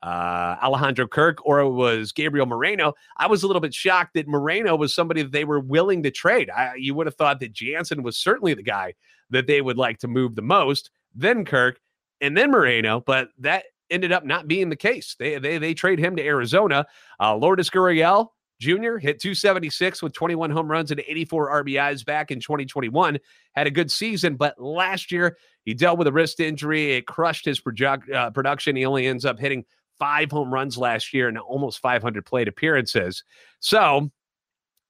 uh, 0.03 0.55
Alejandro 0.61 1.07
Kirk 1.07 1.45
or 1.45 1.59
it 1.59 1.69
was 1.69 2.11
Gabriel 2.11 2.45
Moreno, 2.45 2.93
I 3.17 3.27
was 3.27 3.43
a 3.43 3.47
little 3.47 3.59
bit 3.59 3.73
shocked 3.73 4.13
that 4.15 4.27
Moreno 4.27 4.75
was 4.75 4.93
somebody 4.93 5.23
that 5.23 5.31
they 5.31 5.45
were 5.45 5.59
willing 5.59 6.03
to 6.03 6.11
trade. 6.11 6.49
I, 6.49 6.75
you 6.75 6.93
would 6.95 7.07
have 7.07 7.15
thought 7.15 7.39
that 7.39 7.53
Jansen 7.53 8.03
was 8.03 8.17
certainly 8.17 8.53
the 8.53 8.63
guy 8.63 8.93
that 9.29 9.47
they 9.47 9.61
would 9.61 9.77
like 9.77 9.99
to 9.99 10.07
move 10.07 10.35
the 10.35 10.41
most, 10.41 10.89
then 11.13 11.45
Kirk, 11.45 11.79
and 12.21 12.35
then 12.35 12.51
Moreno, 12.51 13.01
but 13.01 13.29
that 13.39 13.65
ended 13.89 14.11
up 14.11 14.25
not 14.25 14.47
being 14.47 14.69
the 14.69 14.75
case. 14.75 15.15
They 15.17 15.37
they 15.39 15.57
they 15.57 15.73
trade 15.73 15.99
him 15.99 16.15
to 16.15 16.23
Arizona. 16.23 16.85
Uh, 17.19 17.35
Lourdes 17.35 17.69
Gurriel 17.69 18.29
Jr. 18.59 18.97
hit 18.97 19.19
276 19.19 20.01
with 20.01 20.13
21 20.13 20.49
home 20.49 20.69
runs 20.69 20.91
and 20.91 20.99
84 20.99 21.63
RBIs 21.63 22.05
back 22.05 22.31
in 22.31 22.39
2021. 22.39 23.19
Had 23.53 23.67
a 23.67 23.71
good 23.71 23.91
season, 23.91 24.35
but 24.35 24.59
last 24.61 25.11
year 25.11 25.37
he 25.63 25.73
dealt 25.73 25.99
with 25.99 26.07
a 26.07 26.11
wrist 26.11 26.39
injury. 26.39 26.93
It 26.93 27.05
crushed 27.05 27.45
his 27.45 27.59
project, 27.59 28.09
uh, 28.09 28.31
production. 28.31 28.75
He 28.75 28.85
only 28.85 29.05
ends 29.05 29.25
up 29.25 29.39
hitting 29.39 29.63
five 29.99 30.31
home 30.31 30.53
runs 30.53 30.77
last 30.77 31.13
year 31.13 31.27
and 31.27 31.37
almost 31.37 31.79
500 31.79 32.25
plate 32.25 32.47
appearances. 32.47 33.23
So 33.59 34.09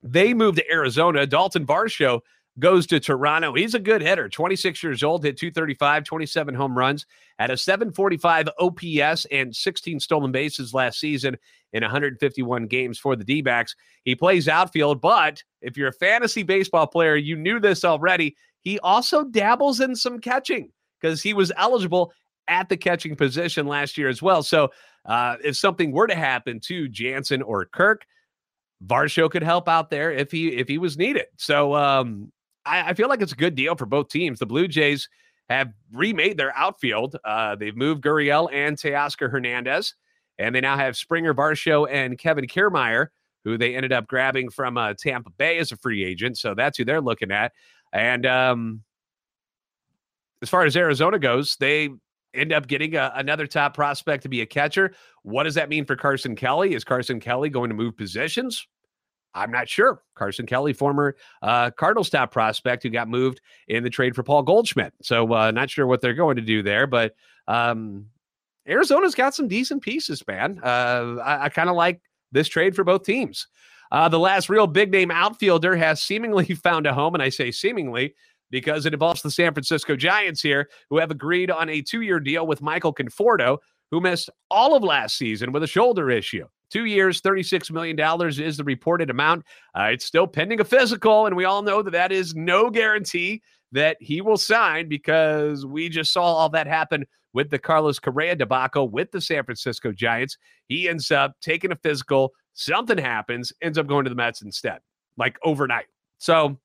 they 0.04 0.34
moved 0.34 0.58
to 0.58 0.72
Arizona. 0.72 1.26
Dalton 1.26 1.66
Varsho 1.66 2.22
goes 2.60 2.88
to 2.88 3.00
Toronto. 3.00 3.54
He's 3.54 3.76
a 3.76 3.80
good 3.80 4.02
hitter, 4.02 4.30
26 4.30 4.82
years 4.82 5.04
old, 5.04 5.24
hit 5.24 5.38
235, 5.38 6.04
27 6.04 6.56
home 6.56 6.78
runs, 6.78 7.06
at 7.40 7.52
a 7.52 7.58
745 7.58 8.50
OPS 8.60 9.26
and 9.32 9.56
16 9.56 10.00
stolen 10.00 10.32
bases 10.32 10.74
last 10.74 11.00
season 11.00 11.38
in 11.74 11.84
151 11.84 12.66
games 12.68 12.98
for 12.98 13.16
the 13.16 13.24
D 13.24 13.42
backs. 13.42 13.76
He 14.04 14.16
plays 14.16 14.48
outfield, 14.48 15.02
but 15.02 15.44
if 15.62 15.78
you're 15.78 15.90
a 15.90 15.94
fantasy 15.94 16.44
baseball 16.44 16.88
player, 16.88 17.16
you 17.16 17.36
knew 17.36 17.60
this 17.60 17.86
already. 17.86 18.36
He 18.62 18.80
also 18.80 19.24
dabbles 19.24 19.80
in 19.80 19.96
some 19.96 20.20
catching 20.20 20.72
because 21.00 21.22
he 21.22 21.34
was 21.34 21.52
eligible 21.58 22.12
at 22.48 22.70
the 22.70 22.78
catching 22.78 23.16
position 23.16 23.68
last 23.68 23.98
year 23.98 24.10
as 24.10 24.22
well. 24.22 24.44
So 24.44 24.70
uh, 25.06 25.38
if 25.44 25.58
something 25.58 25.92
were 25.92 26.08
to 26.08 26.16
happen 26.16 26.60
to 26.62 26.88
Jansen 26.88 27.42
or 27.42 27.66
Kirk, 27.66 28.06
Varsho 28.86 29.30
could 29.30 29.44
help 29.44 29.68
out 29.68 29.90
there 29.90 30.12
if 30.12 30.32
he 30.32 30.50
if 30.50 30.68
he 30.68 30.78
was 30.78 30.98
needed. 30.98 31.26
So 31.38 31.74
um, 31.76 32.32
I, 32.66 32.90
I, 32.90 32.94
feel 32.94 33.10
like 33.10 33.22
it's 33.22 33.32
a 33.32 33.38
good 33.38 33.56
deal 33.56 33.76
for 33.76 33.86
both 33.86 34.10
teams. 34.10 34.40
The 34.40 34.46
Blue 34.46 34.68
Jays 34.68 35.10
have 35.50 35.72
remade 35.92 36.38
their 36.38 36.56
outfield. 36.56 37.16
Uh, 37.24 37.56
they've 37.56 37.76
moved 37.76 38.04
Gurriel 38.04 38.50
and 38.52 38.78
Teoscar 38.78 39.32
Hernandez, 39.32 39.96
and 40.38 40.54
they 40.54 40.62
now 40.62 40.78
have 40.78 40.96
Springer 40.96 41.34
Varsho 41.34 41.88
and 41.90 42.20
Kevin 42.20 42.46
Kiermaier, 42.46 43.08
who 43.44 43.58
they 43.58 43.76
ended 43.76 43.94
up 43.94 44.08
grabbing 44.08 44.50
from 44.50 44.78
uh, 44.78 44.94
Tampa 44.94 45.32
Bay 45.32 45.58
as 45.58 45.72
a 45.72 45.78
free 45.78 46.04
agent. 46.04 46.38
So 46.38 46.54
that's 46.54 46.78
who 46.78 46.86
they're 46.86 47.02
looking 47.02 47.32
at. 47.32 47.54
And 47.94 48.26
um, 48.26 48.84
as 50.42 50.50
far 50.50 50.66
as 50.66 50.76
Arizona 50.76 51.18
goes, 51.18 51.56
they 51.56 51.90
end 52.34 52.54
up 52.54 52.68
getting 52.68 52.96
a, 52.96 53.12
another 53.16 53.48
top 53.48 53.74
prospect 53.74 54.24
to 54.24 54.30
be 54.30 54.42
a 54.42 54.46
catcher. 54.46 54.94
What 55.24 55.44
does 55.44 55.56
that 55.56 55.70
mean 55.70 55.86
for 55.86 55.96
Carson 55.96 56.36
Kelly? 56.36 56.74
Is 56.74 56.84
Carson 56.84 57.20
Kelly 57.20 57.50
going 57.50 57.70
to 57.70 57.76
move 57.76 57.98
positions? 57.98 58.68
I'm 59.34 59.52
not 59.52 59.70
sure. 59.70 60.02
Carson 60.16 60.46
Kelly, 60.46 60.74
former 60.74 61.16
uh, 61.42 61.70
Cardinals 61.72 62.10
top 62.10 62.32
prospect 62.32 62.84
who 62.84 62.90
got 62.90 63.08
moved 63.08 63.42
in 63.68 63.84
the 63.84 63.90
trade 63.90 64.16
for 64.16 64.24
Paul 64.24 64.44
Goldschmidt. 64.44 64.94
So, 65.02 65.32
uh, 65.34 65.52
not 65.52 65.70
sure 65.70 65.86
what 65.86 66.02
they're 66.02 66.14
going 66.14 66.38
to 66.38 66.42
do 66.42 66.64
there, 66.64 66.88
but 66.88 67.14
um, 67.48 68.08
Arizona's 68.68 69.16
got 69.16 69.36
some 69.36 69.48
decent 69.48 69.84
pieces, 69.84 70.26
man. 70.28 70.60
Uh, 70.64 71.18
I, 71.24 71.46
I 71.46 71.50
kind 71.50 71.70
of 71.70 71.76
like 71.76 72.02
this 72.32 72.48
trade 72.48 72.76
for 72.76 72.84
both 72.84 73.04
teams. 73.04 73.48
Uh, 73.92 74.10
the 74.10 74.20
last 74.20 74.50
real 74.50 74.68
big 74.68 74.92
name 74.92 75.12
outfielder 75.12 75.76
has 75.76 76.02
seemingly 76.02 76.46
found 76.64 76.88
a 76.88 76.94
home, 76.94 77.14
and 77.14 77.24
I 77.24 77.30
say 77.30 77.52
seemingly 77.52 78.16
because 78.50 78.86
it 78.86 78.94
involves 78.94 79.22
the 79.22 79.32
San 79.32 79.54
Francisco 79.54 79.96
Giants 79.96 80.42
here, 80.42 80.70
who 80.90 80.98
have 80.98 81.12
agreed 81.12 81.52
on 81.52 81.70
a 81.70 81.82
two 81.82 82.02
year 82.02 82.20
deal 82.20 82.48
with 82.48 82.62
Michael 82.62 82.94
Conforto, 82.94 83.58
who 83.92 84.02
missed 84.02 84.30
all 84.50 84.76
of 84.76 84.84
last 84.84 85.18
season 85.18 85.52
with 85.52 85.64
a 85.64 85.68
shoulder 85.68 86.10
issue. 86.10 86.46
Two 86.70 86.86
years, 86.86 87.22
$36 87.22 87.72
million 87.72 87.98
is 88.30 88.58
the 88.58 88.64
reported 88.64 89.10
amount. 89.10 89.46
Uh, 89.74 89.84
it's 89.94 90.06
still 90.06 90.28
pending 90.28 90.60
a 90.60 90.66
physical, 90.66 91.26
and 91.26 91.36
we 91.36 91.46
all 91.46 91.62
know 91.62 91.82
that 91.82 91.92
that 91.92 92.12
is 92.12 92.36
no 92.36 92.70
guarantee 92.70 93.42
that 93.72 93.98
he 94.02 94.22
will 94.22 94.38
sign 94.38 94.90
because 94.90 95.66
we 95.66 95.90
just 95.90 96.12
saw 96.12 96.24
all 96.24 96.50
that 96.50 96.68
happen 96.68 97.06
with 97.34 97.50
the 97.50 97.60
Carlos 97.60 98.00
Correa 98.00 98.36
debacle 98.36 98.90
with 98.90 99.12
the 99.12 99.22
San 99.22 99.44
Francisco 99.44 99.92
Giants. 99.92 100.38
He 100.68 100.90
ends 100.90 101.12
up 101.12 101.36
taking 101.42 101.72
a 101.72 101.76
physical, 101.76 102.32
something 102.54 102.98
happens, 102.98 103.54
ends 103.62 103.78
up 103.78 103.88
going 103.88 104.04
to 104.06 104.10
the 104.10 104.16
Mets 104.16 104.42
instead, 104.42 104.80
like 105.18 105.38
overnight. 105.44 105.86
So 106.18 106.60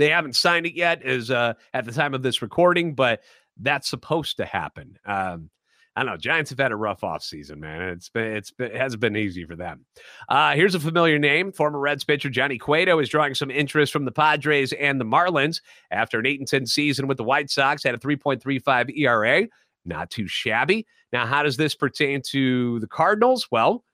they 0.00 0.08
haven't 0.08 0.34
signed 0.34 0.64
it 0.64 0.74
yet, 0.74 1.04
is 1.04 1.30
uh, 1.30 1.52
at 1.74 1.84
the 1.84 1.92
time 1.92 2.14
of 2.14 2.22
this 2.22 2.40
recording, 2.40 2.94
but 2.94 3.20
that's 3.58 3.88
supposed 3.88 4.38
to 4.38 4.46
happen. 4.46 4.98
Um, 5.04 5.50
I 5.94 6.02
don't 6.02 6.12
know. 6.12 6.16
Giants 6.16 6.48
have 6.50 6.58
had 6.58 6.72
a 6.72 6.76
rough 6.76 7.02
offseason, 7.02 7.58
man. 7.58 7.82
It's 7.82 8.08
been 8.08 8.34
it's 8.34 8.50
been, 8.50 8.70
it 8.70 8.76
hasn't 8.76 9.02
been 9.02 9.16
easy 9.16 9.44
for 9.44 9.56
them. 9.56 9.84
Uh, 10.28 10.54
here's 10.54 10.74
a 10.74 10.80
familiar 10.80 11.18
name. 11.18 11.52
Former 11.52 11.78
Reds 11.78 12.04
pitcher 12.04 12.30
Johnny 12.30 12.56
Cueto 12.56 12.98
is 12.98 13.10
drawing 13.10 13.34
some 13.34 13.50
interest 13.50 13.92
from 13.92 14.06
the 14.06 14.12
Padres 14.12 14.72
and 14.72 14.98
the 14.98 15.04
Marlins 15.04 15.60
after 15.90 16.18
an 16.18 16.26
8 16.26 16.40
and 16.40 16.48
10 16.48 16.66
season 16.66 17.06
with 17.06 17.18
the 17.18 17.24
White 17.24 17.50
Sox, 17.50 17.84
had 17.84 17.94
a 17.94 17.98
3.35 17.98 18.96
ERA. 18.96 19.48
Not 19.84 20.10
too 20.10 20.26
shabby. 20.26 20.86
Now, 21.12 21.26
how 21.26 21.42
does 21.42 21.58
this 21.58 21.74
pertain 21.74 22.22
to 22.30 22.80
the 22.80 22.86
Cardinals? 22.86 23.48
Well, 23.50 23.84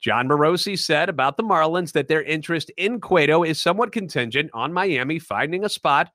Jon 0.00 0.28
Morosi 0.28 0.78
said 0.78 1.08
about 1.08 1.36
the 1.36 1.42
Marlins 1.42 1.92
that 1.92 2.08
their 2.08 2.22
interest 2.22 2.70
in 2.76 3.00
Cueto 3.00 3.42
is 3.42 3.60
somewhat 3.60 3.92
contingent 3.92 4.50
on 4.54 4.72
Miami 4.72 5.18
finding 5.18 5.64
a 5.64 5.68
spot 5.68 6.10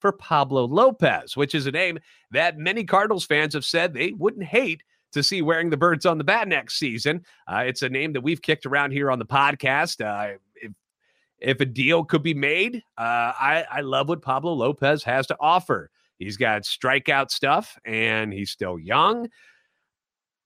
for 0.00 0.12
Pablo 0.12 0.64
Lopez, 0.64 1.36
which 1.36 1.54
is 1.54 1.66
a 1.66 1.70
name 1.70 1.98
that 2.30 2.56
many 2.56 2.84
Cardinals 2.84 3.26
fans 3.26 3.54
have 3.54 3.64
said 3.64 3.92
they 3.92 4.12
wouldn't 4.12 4.44
hate 4.44 4.82
to 5.12 5.22
see 5.22 5.42
wearing 5.42 5.70
the 5.70 5.76
birds 5.76 6.06
on 6.06 6.18
the 6.18 6.24
bat 6.24 6.48
next 6.48 6.78
season. 6.78 7.24
Uh, 7.46 7.64
it's 7.66 7.82
a 7.82 7.88
name 7.88 8.12
that 8.12 8.20
we've 8.20 8.42
kicked 8.42 8.66
around 8.66 8.92
here 8.92 9.10
on 9.10 9.18
the 9.18 9.26
podcast. 9.26 10.04
Uh, 10.04 10.36
if, 10.54 10.72
if 11.38 11.60
a 11.60 11.66
deal 11.66 12.04
could 12.04 12.22
be 12.22 12.34
made, 12.34 12.76
uh, 12.96 13.32
I, 13.38 13.64
I 13.70 13.80
love 13.80 14.08
what 14.08 14.22
Pablo 14.22 14.52
Lopez 14.52 15.02
has 15.04 15.26
to 15.28 15.36
offer. 15.40 15.90
He's 16.18 16.36
got 16.36 16.62
strikeout 16.62 17.30
stuff 17.30 17.78
and 17.84 18.32
he's 18.32 18.50
still 18.50 18.78
young. 18.78 19.28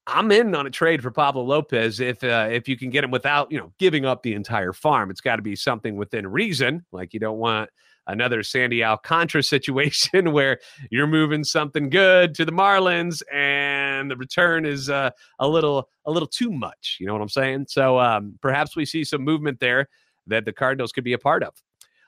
I'm 0.06 0.32
in 0.32 0.54
on 0.54 0.66
a 0.66 0.70
trade 0.70 1.02
for 1.02 1.10
Pablo 1.10 1.44
Lopez 1.44 2.00
if 2.00 2.24
uh, 2.24 2.48
if 2.50 2.68
you 2.68 2.76
can 2.76 2.90
get 2.90 3.04
him 3.04 3.10
without 3.10 3.52
you 3.52 3.58
know 3.58 3.72
giving 3.78 4.04
up 4.04 4.22
the 4.22 4.34
entire 4.34 4.72
farm. 4.72 5.10
It's 5.10 5.20
got 5.20 5.36
to 5.36 5.42
be 5.42 5.54
something 5.54 5.96
within 5.96 6.26
reason. 6.26 6.84
Like 6.92 7.14
you 7.14 7.20
don't 7.20 7.38
want 7.38 7.70
another 8.08 8.42
Sandy 8.42 8.82
Alcantara 8.82 9.42
situation 9.44 10.32
where 10.32 10.58
you're 10.90 11.06
moving 11.06 11.44
something 11.44 11.88
good 11.88 12.34
to 12.34 12.44
the 12.44 12.52
Marlins 12.52 13.22
and 13.32 14.10
the 14.10 14.16
return 14.16 14.66
is 14.66 14.90
uh, 14.90 15.10
a 15.38 15.48
little 15.48 15.88
a 16.04 16.10
little 16.10 16.28
too 16.28 16.50
much. 16.50 16.96
You 16.98 17.06
know 17.06 17.12
what 17.12 17.22
I'm 17.22 17.28
saying? 17.28 17.66
So 17.68 17.98
um, 17.98 18.38
perhaps 18.40 18.74
we 18.74 18.84
see 18.84 19.04
some 19.04 19.22
movement 19.22 19.60
there 19.60 19.88
that 20.26 20.44
the 20.44 20.52
Cardinals 20.52 20.92
could 20.92 21.04
be 21.04 21.12
a 21.12 21.18
part 21.18 21.42
of. 21.42 21.54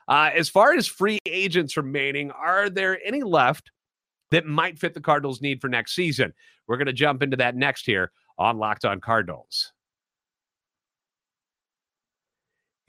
Uh, 0.07 0.29
as 0.35 0.49
far 0.49 0.73
as 0.73 0.85
free 0.85 1.17
agents 1.25 1.75
remaining, 1.77 2.29
are 2.31 2.69
there 2.69 2.99
any 3.03 3.23
left 3.23 3.71
that 4.31 4.45
might 4.45 4.79
fit 4.79 4.93
the 4.93 5.01
Cardinals' 5.01 5.41
need 5.41 5.61
for 5.61 5.69
next 5.69 5.95
season? 5.95 6.33
We're 6.67 6.77
going 6.77 6.87
to 6.87 6.93
jump 6.93 7.23
into 7.23 7.37
that 7.37 7.55
next 7.55 7.85
here 7.85 8.11
on 8.37 8.57
Locked 8.57 8.85
On 8.85 8.99
Cardinals. 8.99 9.71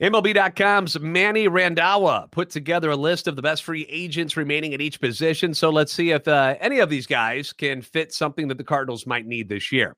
MLB.com's 0.01 0.99
Manny 0.99 1.47
Randhawa 1.47 2.29
put 2.29 2.51
together 2.51 2.91
a 2.91 2.95
list 2.95 3.27
of 3.27 3.35
the 3.35 3.41
best 3.41 3.63
free 3.63 3.87
agents 3.89 4.37
remaining 4.37 4.75
at 4.75 4.81
each 4.81 5.01
position. 5.01 5.55
So 5.55 5.71
let's 5.71 5.91
see 5.91 6.11
if 6.11 6.27
uh, 6.27 6.55
any 6.59 6.79
of 6.79 6.91
these 6.91 7.07
guys 7.07 7.51
can 7.51 7.81
fit 7.81 8.13
something 8.13 8.47
that 8.49 8.59
the 8.59 8.63
Cardinals 8.63 9.07
might 9.07 9.25
need 9.25 9.49
this 9.49 9.71
year. 9.71 9.95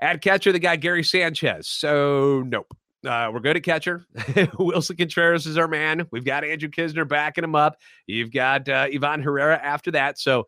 At 0.00 0.22
catcher, 0.22 0.50
the 0.50 0.58
guy 0.58 0.76
Gary 0.76 1.04
Sanchez. 1.04 1.68
So, 1.68 2.42
nope. 2.46 2.74
Uh, 3.06 3.30
we're 3.32 3.40
good 3.40 3.56
at 3.56 3.64
catcher. 3.64 4.04
Willson 4.58 4.96
Contreras 4.96 5.46
is 5.46 5.58
our 5.58 5.68
man. 5.68 6.06
We've 6.12 6.24
got 6.24 6.44
Andrew 6.44 6.68
Knizner 6.68 7.08
backing 7.08 7.44
him 7.44 7.54
up. 7.54 7.76
You've 8.06 8.32
got 8.32 8.68
uh, 8.68 8.88
Ivan 8.92 9.22
Herrera 9.22 9.58
after 9.58 9.90
that. 9.92 10.18
So, 10.18 10.46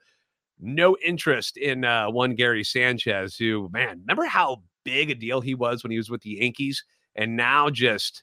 no 0.61 0.97
interest 1.05 1.57
in 1.57 1.85
uh, 1.85 2.11
one 2.11 2.37
Gary 2.37 2.63
Sanchez, 2.63 3.37
who, 3.37 3.69
man, 3.73 4.01
remember 4.01 4.25
how 4.25 4.63
big 4.85 5.11
a 5.11 5.15
deal 5.15 5.41
he 5.41 5.55
was 5.55 5.83
when 5.83 5.91
he 5.91 5.97
was 5.97 6.09
with 6.09 6.23
the 6.23 6.39
Yankees? 6.41 6.85
And 7.17 7.37
now 7.37 7.71
just 7.71 8.23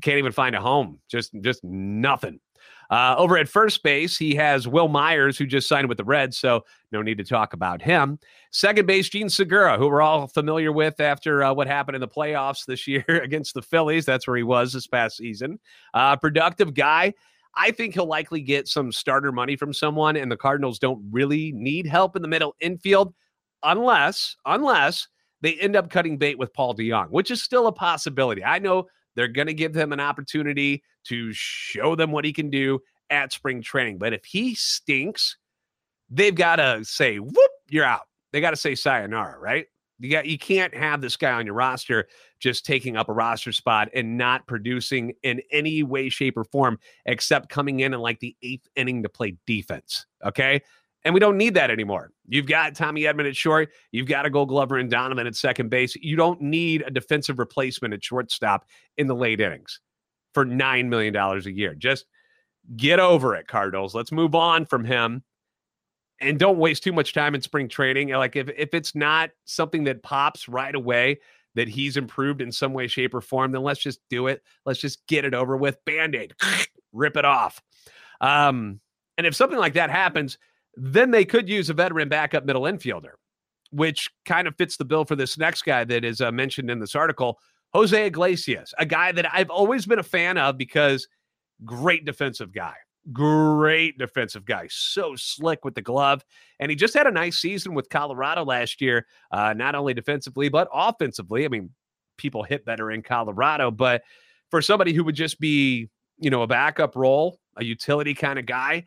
can't 0.00 0.18
even 0.18 0.32
find 0.32 0.54
a 0.54 0.60
home. 0.60 1.00
Just 1.10 1.32
just 1.40 1.62
nothing. 1.64 2.40
Uh, 2.92 3.14
over 3.16 3.38
at 3.38 3.48
first 3.48 3.82
base, 3.82 4.18
he 4.18 4.34
has 4.34 4.68
Wil 4.68 4.86
Myers, 4.86 5.38
who 5.38 5.46
just 5.46 5.66
signed 5.66 5.88
with 5.88 5.96
the 5.96 6.04
Reds, 6.04 6.36
so 6.36 6.62
no 6.92 7.00
need 7.00 7.16
to 7.16 7.24
talk 7.24 7.54
about 7.54 7.80
him. 7.80 8.18
Second 8.50 8.84
base, 8.84 9.08
Jean 9.08 9.30
Segura, 9.30 9.78
who 9.78 9.88
we're 9.88 10.02
all 10.02 10.26
familiar 10.26 10.72
with 10.72 11.00
after 11.00 11.42
uh, 11.42 11.54
what 11.54 11.66
happened 11.66 11.94
in 11.94 12.02
the 12.02 12.08
playoffs 12.08 12.66
this 12.66 12.86
year 12.86 13.02
against 13.08 13.54
the 13.54 13.62
Phillies. 13.62 14.04
That's 14.04 14.26
where 14.26 14.36
he 14.36 14.42
was 14.42 14.74
this 14.74 14.86
past 14.86 15.16
season. 15.16 15.58
Uh, 15.94 16.16
productive 16.16 16.74
guy. 16.74 17.14
I 17.54 17.70
think 17.70 17.94
he'll 17.94 18.04
likely 18.04 18.42
get 18.42 18.68
some 18.68 18.92
starter 18.92 19.32
money 19.32 19.56
from 19.56 19.72
someone, 19.72 20.16
and 20.16 20.30
the 20.30 20.36
Cardinals 20.36 20.78
don't 20.78 21.02
really 21.10 21.50
need 21.52 21.86
help 21.86 22.14
in 22.14 22.20
the 22.20 22.28
middle 22.28 22.54
infield 22.60 23.14
unless, 23.62 24.36
unless 24.44 25.08
they 25.40 25.54
end 25.54 25.76
up 25.76 25.88
cutting 25.88 26.18
bait 26.18 26.38
with 26.38 26.52
Paul 26.52 26.74
DeJong, 26.74 27.08
which 27.08 27.30
is 27.30 27.42
still 27.42 27.68
a 27.68 27.72
possibility. 27.72 28.44
I 28.44 28.58
know 28.58 28.88
they're 29.14 29.28
going 29.28 29.46
to 29.46 29.54
give 29.54 29.74
him 29.74 29.92
an 29.92 30.00
opportunity 30.00 30.82
to 31.04 31.32
show 31.32 31.94
them 31.94 32.12
what 32.12 32.24
he 32.24 32.32
can 32.32 32.50
do 32.50 32.80
at 33.10 33.32
spring 33.32 33.62
training. 33.62 33.98
But 33.98 34.12
if 34.12 34.24
he 34.24 34.54
stinks, 34.54 35.36
they've 36.10 36.34
got 36.34 36.56
to 36.56 36.84
say, 36.84 37.18
whoop, 37.18 37.50
you're 37.68 37.84
out. 37.84 38.06
They 38.32 38.40
got 38.40 38.50
to 38.50 38.56
say 38.56 38.74
sayonara, 38.74 39.38
right? 39.38 39.66
You 39.98 40.10
got 40.10 40.26
you 40.26 40.38
can't 40.38 40.74
have 40.74 41.00
this 41.00 41.16
guy 41.16 41.32
on 41.32 41.46
your 41.46 41.54
roster 41.54 42.08
just 42.40 42.66
taking 42.66 42.96
up 42.96 43.08
a 43.08 43.12
roster 43.12 43.52
spot 43.52 43.88
and 43.94 44.18
not 44.18 44.46
producing 44.48 45.12
in 45.22 45.40
any 45.52 45.84
way, 45.84 46.08
shape, 46.08 46.36
or 46.36 46.42
form, 46.42 46.78
except 47.06 47.50
coming 47.50 47.80
in 47.80 47.94
in 47.94 48.00
like 48.00 48.18
the 48.18 48.34
eighth 48.42 48.66
inning 48.74 49.04
to 49.04 49.08
play 49.08 49.36
defense. 49.46 50.06
Okay. 50.24 50.62
And 51.04 51.14
we 51.14 51.20
don't 51.20 51.36
need 51.36 51.54
that 51.54 51.70
anymore. 51.70 52.12
You've 52.28 52.46
got 52.46 52.76
Tommy 52.76 53.02
Edman 53.02 53.28
at 53.28 53.36
short. 53.36 53.70
You've 53.90 54.06
got 54.06 54.24
a 54.24 54.30
gold 54.30 54.48
glover 54.48 54.78
and 54.78 54.90
Donovan 54.90 55.26
at 55.26 55.34
second 55.34 55.68
base. 55.68 55.96
You 55.96 56.16
don't 56.16 56.40
need 56.40 56.84
a 56.86 56.90
defensive 56.90 57.38
replacement 57.38 57.92
at 57.92 58.04
shortstop 58.04 58.66
in 58.96 59.08
the 59.08 59.14
late 59.14 59.40
innings 59.40 59.80
for 60.32 60.44
$9 60.44 60.88
million 60.88 61.14
a 61.16 61.38
year. 61.50 61.74
Just 61.74 62.06
get 62.76 63.00
over 63.00 63.34
it, 63.34 63.48
Cardinals. 63.48 63.94
Let's 63.94 64.12
move 64.12 64.34
on 64.34 64.64
from 64.64 64.84
him. 64.84 65.24
And 66.20 66.38
don't 66.38 66.58
waste 66.58 66.84
too 66.84 66.92
much 66.92 67.14
time 67.14 67.34
in 67.34 67.42
spring 67.42 67.68
training. 67.68 68.10
Like 68.10 68.36
if, 68.36 68.48
if 68.56 68.72
it's 68.72 68.94
not 68.94 69.30
something 69.44 69.84
that 69.84 70.04
pops 70.04 70.48
right 70.48 70.74
away, 70.74 71.18
that 71.54 71.68
he's 71.68 71.96
improved 71.96 72.40
in 72.40 72.52
some 72.52 72.72
way, 72.72 72.86
shape, 72.86 73.12
or 73.12 73.20
form, 73.20 73.52
then 73.52 73.62
let's 73.62 73.80
just 73.80 74.00
do 74.08 74.28
it. 74.28 74.42
Let's 74.64 74.80
just 74.80 75.06
get 75.06 75.24
it 75.24 75.34
over 75.34 75.56
with. 75.56 75.84
Band-aid, 75.84 76.34
rip 76.92 77.16
it 77.16 77.24
off. 77.24 77.60
Um, 78.20 78.80
and 79.18 79.26
if 79.26 79.34
something 79.34 79.58
like 79.58 79.74
that 79.74 79.90
happens, 79.90 80.38
then 80.74 81.10
they 81.10 81.24
could 81.24 81.48
use 81.48 81.70
a 81.70 81.74
veteran 81.74 82.08
backup 82.08 82.44
middle 82.44 82.62
infielder, 82.62 83.12
which 83.70 84.08
kind 84.24 84.48
of 84.48 84.56
fits 84.56 84.76
the 84.76 84.84
bill 84.84 85.04
for 85.04 85.16
this 85.16 85.38
next 85.38 85.62
guy 85.62 85.84
that 85.84 86.04
is 86.04 86.20
uh, 86.20 86.32
mentioned 86.32 86.70
in 86.70 86.78
this 86.78 86.94
article, 86.94 87.38
Jose 87.72 88.06
Iglesias, 88.06 88.74
a 88.78 88.86
guy 88.86 89.12
that 89.12 89.32
I've 89.32 89.50
always 89.50 89.86
been 89.86 89.98
a 89.98 90.04
fan 90.04 90.38
of 90.38 90.58
because 90.58 91.08
great 91.64 92.04
defensive 92.04 92.52
guy. 92.52 92.74
Great 93.12 93.98
defensive 93.98 94.44
guy, 94.44 94.68
so 94.70 95.16
slick 95.16 95.64
with 95.64 95.74
the 95.74 95.82
glove. 95.82 96.24
And 96.60 96.70
he 96.70 96.76
just 96.76 96.94
had 96.94 97.08
a 97.08 97.10
nice 97.10 97.40
season 97.40 97.74
with 97.74 97.88
Colorado 97.88 98.44
last 98.44 98.80
year, 98.80 99.06
uh, 99.32 99.54
not 99.54 99.74
only 99.74 99.92
defensively, 99.92 100.48
but 100.48 100.68
offensively. 100.72 101.44
I 101.44 101.48
mean, 101.48 101.70
people 102.16 102.44
hit 102.44 102.64
better 102.64 102.92
in 102.92 103.02
Colorado, 103.02 103.72
but 103.72 104.02
for 104.52 104.62
somebody 104.62 104.92
who 104.92 105.02
would 105.02 105.16
just 105.16 105.40
be, 105.40 105.88
you 106.20 106.30
know, 106.30 106.42
a 106.42 106.46
backup 106.46 106.94
role, 106.94 107.40
a 107.56 107.64
utility 107.64 108.14
kind 108.14 108.38
of 108.38 108.46
guy, 108.46 108.84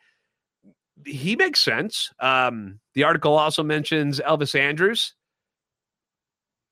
he 1.06 1.36
makes 1.36 1.60
sense. 1.60 2.12
Um, 2.20 2.80
the 2.94 3.04
article 3.04 3.38
also 3.38 3.64
mentions 3.64 4.20
Elvis 4.20 4.58
Andrus, 4.58 5.14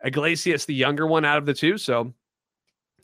Iglesias, 0.04 0.66
the 0.66 0.74
younger 0.74 1.08
one 1.08 1.26
out 1.26 1.38
of 1.38 1.46
the 1.46 1.54
two. 1.54 1.78
So 1.78 2.14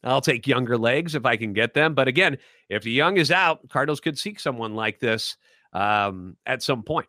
I'll 0.04 0.22
take 0.22 0.48
younger 0.48 0.78
legs 0.78 1.16
if 1.16 1.26
I 1.26 1.36
can 1.36 1.54
get 1.54 1.74
them. 1.74 1.94
But 1.94 2.08
again, 2.08 2.38
if 2.70 2.84
the 2.84 2.92
young 2.92 3.18
is 3.18 3.32
out, 3.32 3.68
Cardinals 3.70 4.00
could 4.00 4.18
seek 4.18 4.40
someone 4.40 4.76
like 4.76 5.00
this 5.00 5.36
um, 5.74 6.38
at 6.46 6.64
some 6.64 6.84
point. 6.84 7.08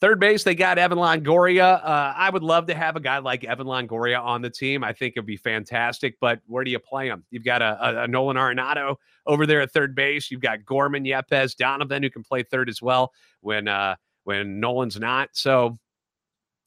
Third 0.00 0.18
base, 0.18 0.44
they 0.44 0.54
got 0.54 0.78
Evan 0.78 0.96
Longoria. 0.96 1.84
Uh, 1.84 2.14
I 2.16 2.30
would 2.30 2.42
love 2.42 2.66
to 2.68 2.74
have 2.74 2.96
a 2.96 3.00
guy 3.00 3.18
like 3.18 3.44
Evan 3.44 3.66
Longoria 3.66 4.18
on 4.18 4.40
the 4.40 4.48
team. 4.48 4.82
I 4.82 4.94
think 4.94 5.12
it'd 5.14 5.26
be 5.26 5.36
fantastic. 5.36 6.16
But 6.20 6.40
where 6.46 6.64
do 6.64 6.70
you 6.70 6.78
play 6.78 7.08
him? 7.08 7.24
You've 7.30 7.44
got 7.44 7.60
a, 7.60 8.00
a, 8.00 8.04
a 8.04 8.08
Nolan 8.08 8.38
Arenado 8.38 8.96
over 9.26 9.44
there 9.44 9.60
at 9.60 9.72
third 9.72 9.94
base. 9.94 10.30
You've 10.30 10.40
got 10.40 10.64
Gorman, 10.64 11.04
Yepez, 11.04 11.54
Donovan, 11.54 12.02
who 12.02 12.08
can 12.08 12.22
play 12.22 12.42
third 12.42 12.70
as 12.70 12.80
well 12.80 13.12
when 13.42 13.68
uh, 13.68 13.96
when 14.24 14.58
Nolan's 14.58 14.98
not. 14.98 15.28
So 15.32 15.78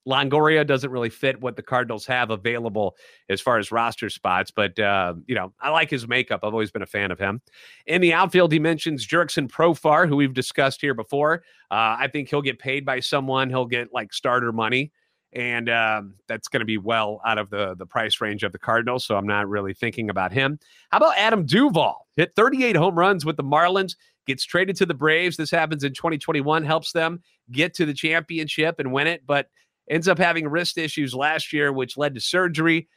Longoria 0.08 0.66
doesn't 0.68 0.92
really 0.92 1.10
fit 1.10 1.40
what 1.40 1.56
the 1.56 1.64
Cardinals 1.64 2.06
have 2.06 2.30
available 2.30 2.96
as 3.30 3.40
far 3.40 3.58
as 3.58 3.72
roster 3.72 4.10
spots, 4.10 4.52
but 4.52 4.78
uh, 4.80 5.14
you 5.28 5.36
know 5.36 5.54
I 5.62 5.70
like 5.70 5.90
his 5.90 6.08
makeup. 6.08 6.42
I've 6.44 6.54
always 6.54 6.72
been 6.72 6.82
a 6.82 6.88
fan 6.88 7.12
of 7.12 7.20
him. 7.20 7.42
In 7.86 8.02
the 8.02 8.14
outfield, 8.14 8.52
he 8.52 8.60
mentions 8.60 9.08
Jurickson 9.08 9.48
Profar, 9.48 10.08
who 10.08 10.18
we've 10.18 10.34
discussed 10.34 10.82
here 10.82 10.94
before. 10.94 11.44
Uh, 11.72 11.96
I 12.00 12.10
think 12.12 12.30
he'll 12.30 12.42
get 12.42 12.60
paid 12.60 12.86
by 12.86 13.00
someone. 13.00 13.50
He'll 13.50 13.66
get 13.66 13.94
like 13.94 14.14
starter 14.14 14.52
money, 14.52 14.92
and 15.32 15.70
um, 15.70 16.16
that's 16.28 16.50
going 16.50 16.62
to 16.62 16.66
be 16.66 16.78
well 16.78 17.22
out 17.26 17.38
of 17.38 17.50
the 17.50 17.76
the 17.76 17.86
price 17.86 18.20
range 18.20 18.44
of 18.44 18.52
the 18.52 18.60
Cardinals. 18.60 19.06
So 19.06 19.16
I'm 19.16 19.28
not 19.28 19.48
really 19.48 19.74
thinking 19.74 20.10
about 20.10 20.34
him. 20.34 20.60
How 20.90 20.98
about 20.98 21.18
Adam 21.18 21.46
Duvall? 21.46 22.08
Hit 22.16 22.34
38 22.36 22.76
home 22.76 22.96
runs 22.96 23.26
with 23.26 23.38
the 23.38 23.44
Marlins. 23.44 23.96
Gets 24.26 24.46
traded 24.46 24.78
to 24.78 24.86
the 24.86 24.94
Braves. 24.94 25.36
This 25.36 25.52
happens 25.52 25.84
in 25.84 25.94
2021. 25.94 26.64
Helps 26.64 26.94
them 26.94 27.22
get 27.52 27.74
to 27.76 27.86
the 27.86 27.94
championship 27.94 28.80
and 28.80 28.94
win 28.94 29.08
it, 29.08 29.26
but 29.26 29.48
ends 29.90 30.08
up 30.08 30.18
having 30.18 30.48
wrist 30.48 30.78
issues 30.78 31.14
last 31.14 31.54
year, 31.54 31.72
which 31.72 31.98
led 31.98 32.16
to 32.16 32.22
surgery. 32.22 32.88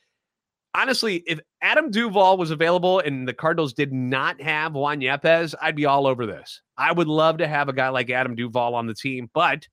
Honestly, 0.74 1.22
if 1.26 1.40
Adam 1.62 1.90
Duvall 1.90 2.36
was 2.36 2.50
available 2.50 3.00
and 3.00 3.26
the 3.26 3.32
Cardinals 3.32 3.72
did 3.72 3.92
not 3.92 4.40
have 4.42 4.74
Juan 4.74 5.00
Yepez, 5.00 5.54
I'd 5.60 5.74
be 5.74 5.86
all 5.86 6.06
over 6.06 6.26
this. 6.26 6.60
I 6.76 6.92
would 6.92 7.08
love 7.08 7.38
to 7.38 7.48
have 7.48 7.68
a 7.68 7.72
guy 7.72 7.88
like 7.88 8.10
Adam 8.10 8.34
Duvall 8.34 8.74
on 8.74 8.86
the 8.86 8.94
team, 8.94 9.30
but 9.32 9.66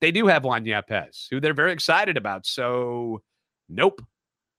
they 0.00 0.10
do 0.10 0.26
have 0.26 0.44
Juan 0.44 0.64
Yepez, 0.64 1.26
who 1.30 1.38
they're 1.38 1.52
very 1.52 1.72
excited 1.72 2.16
about. 2.16 2.46
So, 2.46 3.20
nope, 3.68 4.02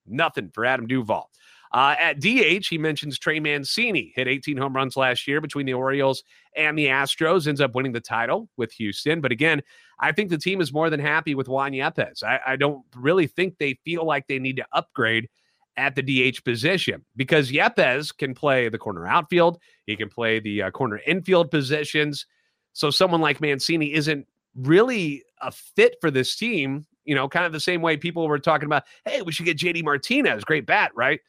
nothing 0.05 0.51
for 0.53 0.63
Adam 0.63 0.85
Duvall. 0.85 1.29
Uh, 1.73 1.95
at 1.97 2.19
DH, 2.19 2.67
he 2.69 2.77
mentions 2.77 3.17
Trey 3.17 3.39
Mancini 3.39 4.13
hit 4.15 4.27
18 4.27 4.57
home 4.57 4.75
runs 4.75 4.95
last 4.95 5.27
year 5.27 5.41
between 5.41 5.65
the 5.65 5.73
Orioles 5.73 6.23
and 6.55 6.77
the 6.77 6.86
Astros, 6.86 7.47
ends 7.47 7.62
up 7.62 7.73
winning 7.73 7.93
the 7.93 7.99
title 7.99 8.47
with 8.57 8.71
Houston. 8.73 9.21
But 9.21 9.31
again, 9.31 9.62
I 9.99 10.12
think 10.12 10.29
the 10.29 10.38
team 10.38 10.62
is 10.62 10.71
more 10.71 10.91
than 10.91 10.99
happy 10.99 11.33
with 11.33 11.47
Juan 11.47 11.71
Yepez. 11.71 12.23
I, 12.23 12.39
I 12.45 12.55
don't 12.57 12.83
really 12.95 13.25
think 13.25 13.57
they 13.57 13.79
feel 13.83 14.05
like 14.05 14.27
they 14.27 14.38
need 14.38 14.57
to 14.57 14.65
upgrade 14.71 15.29
at 15.75 15.95
the 15.95 16.03
DH 16.03 16.43
position 16.43 17.03
because 17.15 17.51
Yepez 17.51 18.15
can 18.15 18.36
play 18.36 18.69
the 18.69 18.77
corner 18.77 19.07
outfield, 19.07 19.57
he 19.88 19.95
can 19.95 20.09
play 20.09 20.39
the 20.39 20.63
uh, 20.63 20.71
corner 20.71 21.01
infield 21.07 21.49
positions. 21.49 22.27
So 22.73 22.91
someone 22.91 23.21
like 23.21 23.41
Mancini 23.41 23.93
isn't 23.93 24.27
really 24.55 25.23
a 25.41 25.51
fit 25.51 25.95
for 26.01 26.12
this 26.12 26.36
team. 26.36 26.86
You 27.05 27.15
know, 27.15 27.27
kind 27.27 27.45
of 27.45 27.51
the 27.51 27.59
same 27.59 27.81
way 27.81 27.97
people 27.97 28.27
were 28.27 28.38
talking 28.39 28.67
about, 28.67 28.83
hey, 29.05 29.23
we 29.23 29.31
should 29.31 29.45
get 29.45 29.57
JD 29.57 29.83
Martinez, 29.83 30.43
great 30.43 30.67
bat, 30.67 30.91
right? 30.95 31.19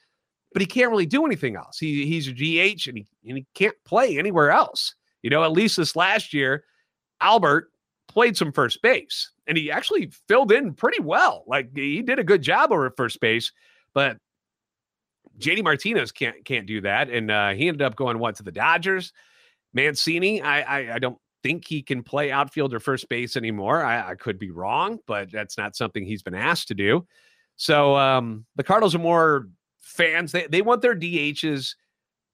But 0.55 0.63
he 0.63 0.67
can't 0.67 0.91
really 0.91 1.05
do 1.05 1.27
anything 1.27 1.57
else. 1.57 1.79
He 1.79 2.07
he's 2.07 2.29
a 2.29 2.33
DH 2.33 2.87
and 2.89 2.97
he 2.97 3.07
and 3.29 3.37
he 3.37 3.47
can't 3.55 3.77
play 3.85 4.19
anywhere 4.19 4.51
else. 4.51 4.95
You 5.23 5.29
know, 5.29 5.45
at 5.45 5.53
least 5.53 5.77
this 5.77 5.95
last 5.95 6.33
year, 6.33 6.65
Albert 7.21 7.71
played 8.09 8.37
some 8.37 8.53
first 8.53 8.81
base 8.81 9.31
and 9.47 9.59
he 9.59 9.71
actually 9.71 10.11
filled 10.29 10.53
in 10.53 10.73
pretty 10.73 11.03
well. 11.03 11.45
Like 11.47 11.77
he 11.77 12.01
did 12.01 12.19
a 12.19 12.25
good 12.25 12.41
job 12.41 12.73
over 12.73 12.91
first 12.97 13.21
base, 13.21 13.53
but 13.93 14.17
JD 15.39 15.65
Martinez 15.65 16.13
can't 16.13 16.45
can't 16.45 16.67
do 16.67 16.81
that. 16.83 17.11
And 17.11 17.31
uh, 17.31 17.51
he 17.51 17.69
ended 17.69 17.83
up 17.83 17.97
going 17.97 18.19
what 18.19 18.37
to 18.37 18.43
the 18.43 18.53
Dodgers. 18.53 19.13
Mancini, 19.73 20.41
I, 20.41 20.61
I, 20.61 20.95
I 20.95 20.99
don't 20.99 21.19
think 21.43 21.67
he 21.67 21.83
can 21.83 22.03
play 22.03 22.31
outfield 22.31 22.73
or 22.73 22.81
first 22.81 23.09
base 23.09 23.37
anymore. 23.37 23.85
I, 23.85 24.11
I, 24.11 24.15
could 24.15 24.39
be 24.39 24.51
wrong, 24.51 24.99
but 25.07 25.31
that's 25.31 25.59
not 25.59 25.75
something 25.77 26.05
he's 26.05 26.23
been 26.23 26.35
asked 26.35 26.69
to 26.69 26.75
do. 26.75 27.07
So 27.57 27.97
um, 27.97 28.47
the 28.57 28.63
Cardinals 28.63 28.95
are 28.95 29.01
more 29.01 29.49
fans. 29.95 30.33
They, 30.33 30.47
they 30.47 30.63
want 30.63 30.83
their 30.83 30.95
DHs 30.95 31.75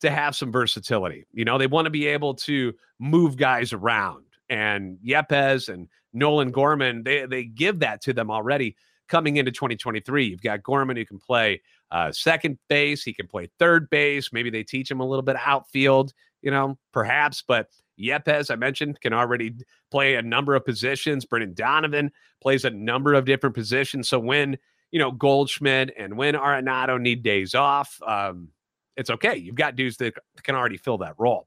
to 0.00 0.10
have 0.10 0.34
some 0.34 0.50
versatility. 0.50 1.26
You 1.32 1.44
know, 1.44 1.58
they 1.58 1.66
want 1.66 1.86
to 1.86 1.90
be 1.90 2.06
able 2.06 2.34
to 2.34 2.72
move 2.98 3.36
guys 3.36 3.72
around. 3.72 4.24
And 4.48 4.98
Yepez 5.06 5.68
and 5.68 5.88
Nolan 6.12 6.50
Gorman, 6.50 7.04
they, 7.04 7.26
they 7.26 7.44
give 7.44 7.80
that 7.80 8.00
to 8.02 8.12
them 8.12 8.30
already 8.30 8.76
coming 9.08 9.36
into 9.36 9.52
2023. 9.52 10.26
You've 10.26 10.42
got 10.42 10.62
Gorman 10.62 10.96
who 10.96 11.04
can 11.04 11.18
play 11.18 11.60
uh, 11.90 12.12
second 12.12 12.58
base, 12.68 13.02
he 13.02 13.12
can 13.12 13.26
play 13.26 13.50
third 13.58 13.90
base. 13.90 14.32
Maybe 14.32 14.48
they 14.48 14.62
teach 14.62 14.90
him 14.90 15.00
a 15.00 15.06
little 15.06 15.22
bit 15.22 15.34
of 15.34 15.42
outfield, 15.44 16.12
you 16.40 16.50
know, 16.50 16.78
perhaps. 16.92 17.42
But 17.46 17.68
Yepez, 17.98 18.50
I 18.50 18.56
mentioned, 18.56 19.00
can 19.00 19.12
already 19.12 19.54
play 19.90 20.14
a 20.14 20.22
number 20.22 20.54
of 20.54 20.64
positions. 20.64 21.24
Brendan 21.24 21.54
Donovan 21.54 22.12
plays 22.40 22.64
a 22.64 22.70
number 22.70 23.14
of 23.14 23.24
different 23.24 23.54
positions. 23.54 24.08
So 24.08 24.18
when, 24.18 24.56
you 24.90 24.98
know, 24.98 25.10
Goldschmidt 25.10 25.92
and 25.96 26.16
when 26.16 26.34
Arenado 26.34 27.00
need 27.00 27.22
days 27.22 27.54
off, 27.54 28.00
um, 28.06 28.48
it's 28.96 29.10
okay. 29.10 29.36
You've 29.36 29.54
got 29.54 29.76
dudes 29.76 29.96
that 29.98 30.14
can 30.42 30.54
already 30.54 30.76
fill 30.76 30.98
that 30.98 31.14
role. 31.18 31.46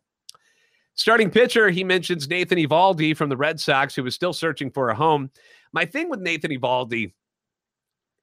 Starting 0.96 1.30
pitcher, 1.30 1.70
he 1.70 1.84
mentions 1.84 2.30
Nathan 2.30 2.60
Eovaldi 2.60 3.18
from 3.18 3.30
the 3.30 3.38
Red 3.38 3.60
Sox, 3.60 3.96
who 3.96 4.04
was 4.04 4.14
still 4.14 4.34
searching 4.34 4.70
for 4.70 4.90
a 4.90 4.96
home. 4.96 5.32
My 5.72 5.86
thing 5.86 6.10
with 6.10 6.20
Nathan 6.20 6.52
Eovaldi, 6.52 7.14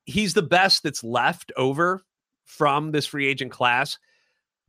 he's 0.04 0.34
the 0.34 0.42
best 0.42 0.82
that's 0.82 1.02
left 1.02 1.52
over 1.56 2.02
from 2.44 2.92
this 2.92 3.06
free 3.06 3.26
agent 3.26 3.50
class. 3.50 3.98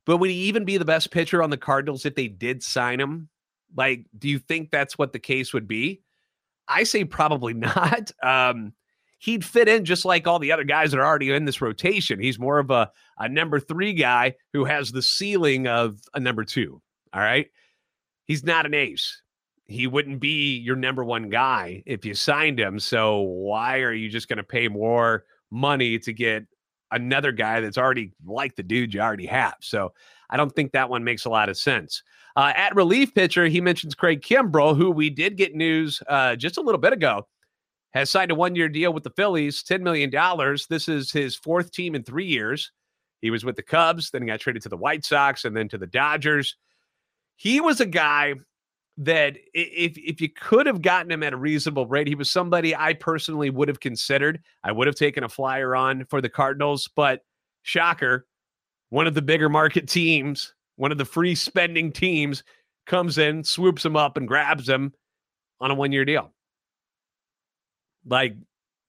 But 0.05 0.17
would 0.17 0.31
he 0.31 0.35
even 0.35 0.65
be 0.65 0.77
the 0.77 0.85
best 0.85 1.11
pitcher 1.11 1.43
on 1.43 1.51
the 1.51 1.57
Cardinals 1.57 2.05
if 2.05 2.15
they 2.15 2.27
did 2.27 2.63
sign 2.63 2.99
him? 2.99 3.29
Like, 3.75 4.07
do 4.17 4.27
you 4.27 4.39
think 4.39 4.71
that's 4.71 4.97
what 4.97 5.13
the 5.13 5.19
case 5.19 5.53
would 5.53 5.67
be? 5.67 6.01
I 6.67 6.83
say 6.83 7.05
probably 7.05 7.53
not. 7.55 8.11
Um, 8.23 8.73
he'd 9.21 9.45
fit 9.45 9.67
in 9.67 9.85
just 9.85 10.03
like 10.03 10.25
all 10.25 10.39
the 10.39 10.51
other 10.51 10.63
guys 10.63 10.89
that 10.89 10.99
are 10.99 11.05
already 11.05 11.31
in 11.31 11.45
this 11.45 11.61
rotation. 11.61 12.19
He's 12.19 12.39
more 12.39 12.57
of 12.57 12.71
a, 12.71 12.89
a 13.19 13.29
number 13.29 13.59
three 13.59 13.93
guy 13.93 14.33
who 14.51 14.65
has 14.65 14.91
the 14.91 15.03
ceiling 15.03 15.67
of 15.67 15.99
a 16.15 16.19
number 16.19 16.43
two. 16.43 16.81
All 17.13 17.21
right. 17.21 17.47
He's 18.25 18.43
not 18.43 18.65
an 18.65 18.73
ace. 18.73 19.21
He 19.67 19.85
wouldn't 19.85 20.21
be 20.21 20.57
your 20.57 20.75
number 20.75 21.03
one 21.03 21.29
guy 21.29 21.83
if 21.85 22.03
you 22.03 22.15
signed 22.15 22.59
him. 22.59 22.79
So 22.79 23.19
why 23.19 23.81
are 23.81 23.93
you 23.93 24.09
just 24.09 24.27
going 24.27 24.37
to 24.37 24.43
pay 24.43 24.67
more 24.67 25.23
money 25.51 25.99
to 25.99 26.13
get 26.13 26.47
another 26.89 27.31
guy 27.31 27.61
that's 27.61 27.77
already 27.77 28.13
like 28.25 28.55
the 28.55 28.63
dude 28.63 28.91
you 28.91 29.01
already 29.01 29.27
have? 29.27 29.55
So 29.61 29.93
I 30.31 30.37
don't 30.37 30.53
think 30.55 30.71
that 30.71 30.89
one 30.89 31.03
makes 31.03 31.25
a 31.25 31.29
lot 31.29 31.47
of 31.47 31.59
sense. 31.59 32.01
Uh, 32.35 32.53
at 32.55 32.75
relief 32.75 33.13
pitcher, 33.13 33.45
he 33.45 33.61
mentions 33.61 33.93
Craig 33.93 34.23
Kimbrel, 34.23 34.75
who 34.75 34.89
we 34.89 35.11
did 35.11 35.37
get 35.37 35.53
news 35.53 36.01
uh, 36.07 36.35
just 36.35 36.57
a 36.57 36.61
little 36.61 36.81
bit 36.81 36.93
ago, 36.93 37.27
has 37.93 38.09
signed 38.09 38.31
a 38.31 38.35
one 38.35 38.55
year 38.55 38.69
deal 38.69 38.93
with 38.93 39.03
the 39.03 39.11
Phillies, 39.11 39.63
$10 39.63 39.81
million. 39.81 40.09
This 40.69 40.87
is 40.87 41.11
his 41.11 41.35
fourth 41.35 41.71
team 41.71 41.95
in 41.95 42.03
three 42.03 42.25
years. 42.25 42.71
He 43.21 43.31
was 43.31 43.45
with 43.45 43.55
the 43.55 43.63
Cubs, 43.63 44.09
then 44.09 44.21
he 44.21 44.27
got 44.27 44.39
traded 44.39 44.63
to 44.63 44.69
the 44.69 44.77
White 44.77 45.05
Sox 45.05 45.45
and 45.45 45.55
then 45.55 45.69
to 45.69 45.77
the 45.77 45.87
Dodgers. 45.87 46.55
He 47.35 47.59
was 47.61 47.79
a 47.79 47.85
guy 47.85 48.35
that 48.97 49.37
if 49.53 49.97
if 49.97 50.21
you 50.21 50.29
could 50.29 50.65
have 50.67 50.81
gotten 50.81 51.11
him 51.11 51.23
at 51.23 51.33
a 51.33 51.37
reasonable 51.37 51.85
rate, 51.87 52.07
he 52.07 52.15
was 52.15 52.29
somebody 52.29 52.75
I 52.75 52.93
personally 52.93 53.49
would 53.49 53.67
have 53.67 53.79
considered. 53.79 54.41
I 54.63 54.71
would 54.71 54.87
have 54.87 54.95
taken 54.95 55.23
a 55.23 55.29
flyer 55.29 55.75
on 55.75 56.05
for 56.05 56.21
the 56.21 56.29
Cardinals, 56.29 56.89
but 56.95 57.21
shocker, 57.63 58.27
one 58.89 59.07
of 59.07 59.13
the 59.13 59.21
bigger 59.21 59.49
market 59.49 59.87
teams 59.87 60.53
one 60.81 60.91
of 60.91 60.97
the 60.97 61.05
free 61.05 61.35
spending 61.35 61.91
teams 61.91 62.43
comes 62.87 63.19
in, 63.19 63.43
swoops 63.43 63.85
him 63.85 63.95
up, 63.95 64.17
and 64.17 64.27
grabs 64.27 64.67
him 64.67 64.91
on 65.59 65.69
a 65.69 65.75
one 65.75 65.91
year 65.91 66.05
deal. 66.05 66.33
Like, 68.05 68.35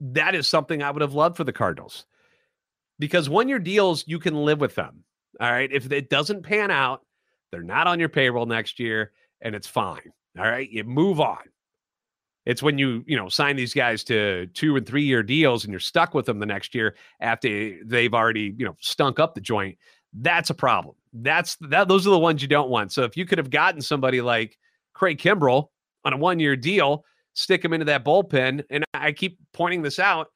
that 0.00 0.34
is 0.34 0.46
something 0.46 0.82
I 0.82 0.90
would 0.90 1.02
have 1.02 1.14
loved 1.14 1.36
for 1.36 1.44
the 1.44 1.52
Cardinals 1.52 2.06
because 2.98 3.28
one 3.28 3.48
year 3.48 3.58
deals, 3.58 4.04
you 4.06 4.18
can 4.18 4.44
live 4.44 4.60
with 4.60 4.74
them. 4.74 5.04
All 5.40 5.50
right. 5.50 5.70
If 5.70 5.90
it 5.92 6.10
doesn't 6.10 6.42
pan 6.42 6.70
out, 6.70 7.02
they're 7.50 7.62
not 7.62 7.86
on 7.86 8.00
your 8.00 8.08
payroll 8.08 8.46
next 8.46 8.78
year 8.78 9.12
and 9.40 9.54
it's 9.54 9.66
fine. 9.66 10.12
All 10.38 10.44
right. 10.44 10.68
You 10.68 10.84
move 10.84 11.20
on. 11.20 11.38
It's 12.44 12.62
when 12.62 12.78
you, 12.78 13.04
you 13.06 13.16
know, 13.16 13.28
sign 13.28 13.54
these 13.54 13.72
guys 13.72 14.02
to 14.04 14.46
two 14.48 14.76
and 14.76 14.84
three 14.84 15.04
year 15.04 15.22
deals 15.22 15.64
and 15.64 15.72
you're 15.72 15.80
stuck 15.80 16.14
with 16.14 16.26
them 16.26 16.40
the 16.40 16.46
next 16.46 16.74
year 16.74 16.96
after 17.20 17.78
they've 17.84 18.12
already, 18.12 18.54
you 18.56 18.64
know, 18.64 18.76
stunk 18.80 19.20
up 19.20 19.34
the 19.34 19.40
joint. 19.40 19.78
That's 20.12 20.50
a 20.50 20.54
problem 20.54 20.96
that's 21.12 21.56
that 21.60 21.88
those 21.88 22.06
are 22.06 22.10
the 22.10 22.18
ones 22.18 22.42
you 22.42 22.48
don't 22.48 22.70
want. 22.70 22.92
So 22.92 23.02
if 23.02 23.16
you 23.16 23.26
could 23.26 23.38
have 23.38 23.50
gotten 23.50 23.80
somebody 23.80 24.20
like 24.20 24.58
Craig 24.94 25.18
Kimbrel 25.18 25.68
on 26.04 26.12
a 26.12 26.16
one 26.16 26.38
year 26.38 26.56
deal, 26.56 27.04
stick 27.34 27.64
him 27.64 27.72
into 27.72 27.86
that 27.86 28.04
bullpen. 28.04 28.64
And 28.70 28.84
I 28.94 29.12
keep 29.12 29.38
pointing 29.52 29.82
this 29.82 29.98
out. 29.98 30.28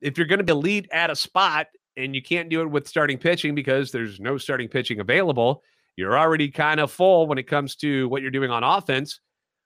If 0.00 0.18
you're 0.18 0.26
going 0.26 0.38
to 0.38 0.44
be 0.44 0.52
elite 0.52 0.88
at 0.92 1.10
a 1.10 1.16
spot 1.16 1.68
and 1.96 2.14
you 2.14 2.22
can't 2.22 2.48
do 2.48 2.60
it 2.62 2.70
with 2.70 2.88
starting 2.88 3.18
pitching 3.18 3.54
because 3.54 3.90
there's 3.90 4.20
no 4.20 4.36
starting 4.36 4.68
pitching 4.68 5.00
available, 5.00 5.62
you're 5.96 6.18
already 6.18 6.50
kind 6.50 6.80
of 6.80 6.90
full 6.90 7.26
when 7.26 7.38
it 7.38 7.44
comes 7.44 7.76
to 7.76 8.08
what 8.08 8.22
you're 8.22 8.30
doing 8.30 8.50
on 8.50 8.64
offense. 8.64 9.20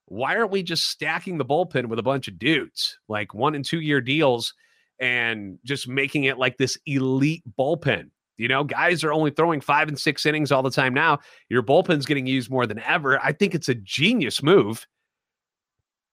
Why 0.07 0.37
aren't 0.37 0.51
we 0.51 0.62
just 0.62 0.85
stacking 0.85 1.38
the 1.38 1.45
bullpen 1.45 1.87
with 1.87 1.99
a 1.99 2.03
bunch 2.03 2.29
of 2.29 2.38
dudes 2.38 2.99
like 3.09 3.35
one 3.35 3.55
and 3.55 3.64
two 3.64 3.81
year 3.81 4.01
deals 4.01 4.55
and 5.01 5.59
just 5.64 5.88
making 5.88 6.25
it 6.25 6.38
like 6.38 6.57
this 6.57 6.79
elite 6.87 7.43
bullpen? 7.59 8.11
You 8.37 8.47
know, 8.47 8.62
guys 8.62 9.03
are 9.03 9.12
only 9.12 9.33
throwing 9.33 9.61
five 9.61 9.88
and 9.88 9.99
six 9.99 10.25
innings 10.25 10.53
all 10.53 10.62
the 10.62 10.71
time 10.71 10.95
now. 10.95 11.19
Your 11.49 11.62
bullpen's 11.62 12.07
getting 12.07 12.27
used 12.27 12.51
more 12.51 12.67
than 12.67 12.79
ever. 12.81 13.21
I 13.23 13.33
think 13.33 13.55
it's 13.55 13.69
a 13.69 13.75
genius 13.75 14.43
move. 14.43 14.87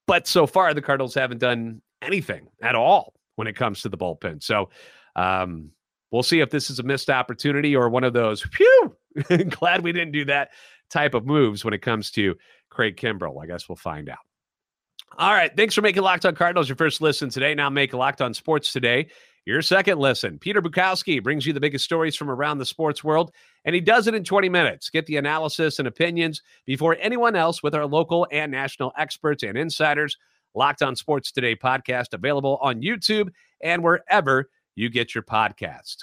But 0.06 0.26
so 0.26 0.46
far, 0.46 0.72
the 0.74 0.82
Cardinals 0.82 1.14
haven't 1.14 1.38
done 1.38 1.82
anything 2.02 2.48
at 2.62 2.74
all 2.74 3.14
when 3.36 3.48
it 3.48 3.56
comes 3.56 3.82
to 3.82 3.88
the 3.88 3.98
bullpen. 3.98 4.42
So 4.42 4.70
um, 5.14 5.70
we'll 6.10 6.22
see 6.22 6.40
if 6.40 6.50
this 6.50 6.70
is 6.70 6.78
a 6.78 6.82
missed 6.82 7.10
opportunity 7.10 7.74
or 7.74 7.88
one 7.88 8.04
of 8.04 8.12
those, 8.12 8.42
phew, 8.42 8.96
glad 9.48 9.82
we 9.82 9.92
didn't 9.92 10.12
do 10.12 10.24
that 10.26 10.50
type 10.90 11.14
of 11.14 11.26
moves 11.26 11.64
when 11.64 11.74
it 11.74 11.82
comes 11.82 12.10
to 12.12 12.36
Craig 12.70 12.96
Kimbrel. 12.96 13.42
I 13.42 13.46
guess 13.46 13.68
we'll 13.68 13.76
find 13.76 14.08
out. 14.08 14.18
All 15.18 15.32
right. 15.32 15.54
Thanks 15.56 15.74
for 15.74 15.82
making 15.82 16.02
Locked 16.02 16.26
on 16.26 16.34
Cardinals 16.34 16.68
your 16.68 16.76
first 16.76 17.00
listen 17.00 17.30
today. 17.30 17.54
Now 17.54 17.70
make 17.70 17.92
Locked 17.92 18.20
on 18.20 18.34
Sports 18.34 18.72
today 18.72 19.08
your 19.46 19.62
second 19.62 20.00
listen. 20.00 20.38
Peter 20.40 20.60
Bukowski 20.60 21.22
brings 21.22 21.46
you 21.46 21.52
the 21.52 21.60
biggest 21.60 21.84
stories 21.84 22.16
from 22.16 22.28
around 22.28 22.58
the 22.58 22.66
sports 22.66 23.04
world, 23.04 23.32
and 23.64 23.74
he 23.74 23.80
does 23.80 24.08
it 24.08 24.14
in 24.14 24.24
20 24.24 24.48
minutes. 24.48 24.90
Get 24.90 25.06
the 25.06 25.16
analysis 25.16 25.78
and 25.78 25.86
opinions 25.86 26.42
before 26.66 26.96
anyone 27.00 27.36
else 27.36 27.62
with 27.62 27.74
our 27.74 27.86
local 27.86 28.26
and 28.32 28.50
national 28.50 28.92
experts 28.98 29.44
and 29.44 29.56
insiders. 29.56 30.18
Locked 30.54 30.82
On 30.82 30.96
Sports 30.96 31.30
Today 31.30 31.54
podcast, 31.54 32.12
available 32.12 32.58
on 32.60 32.82
YouTube 32.82 33.28
and 33.60 33.84
wherever 33.84 34.48
you 34.74 34.88
get 34.88 35.14
your 35.14 35.22
podcast. 35.22 35.98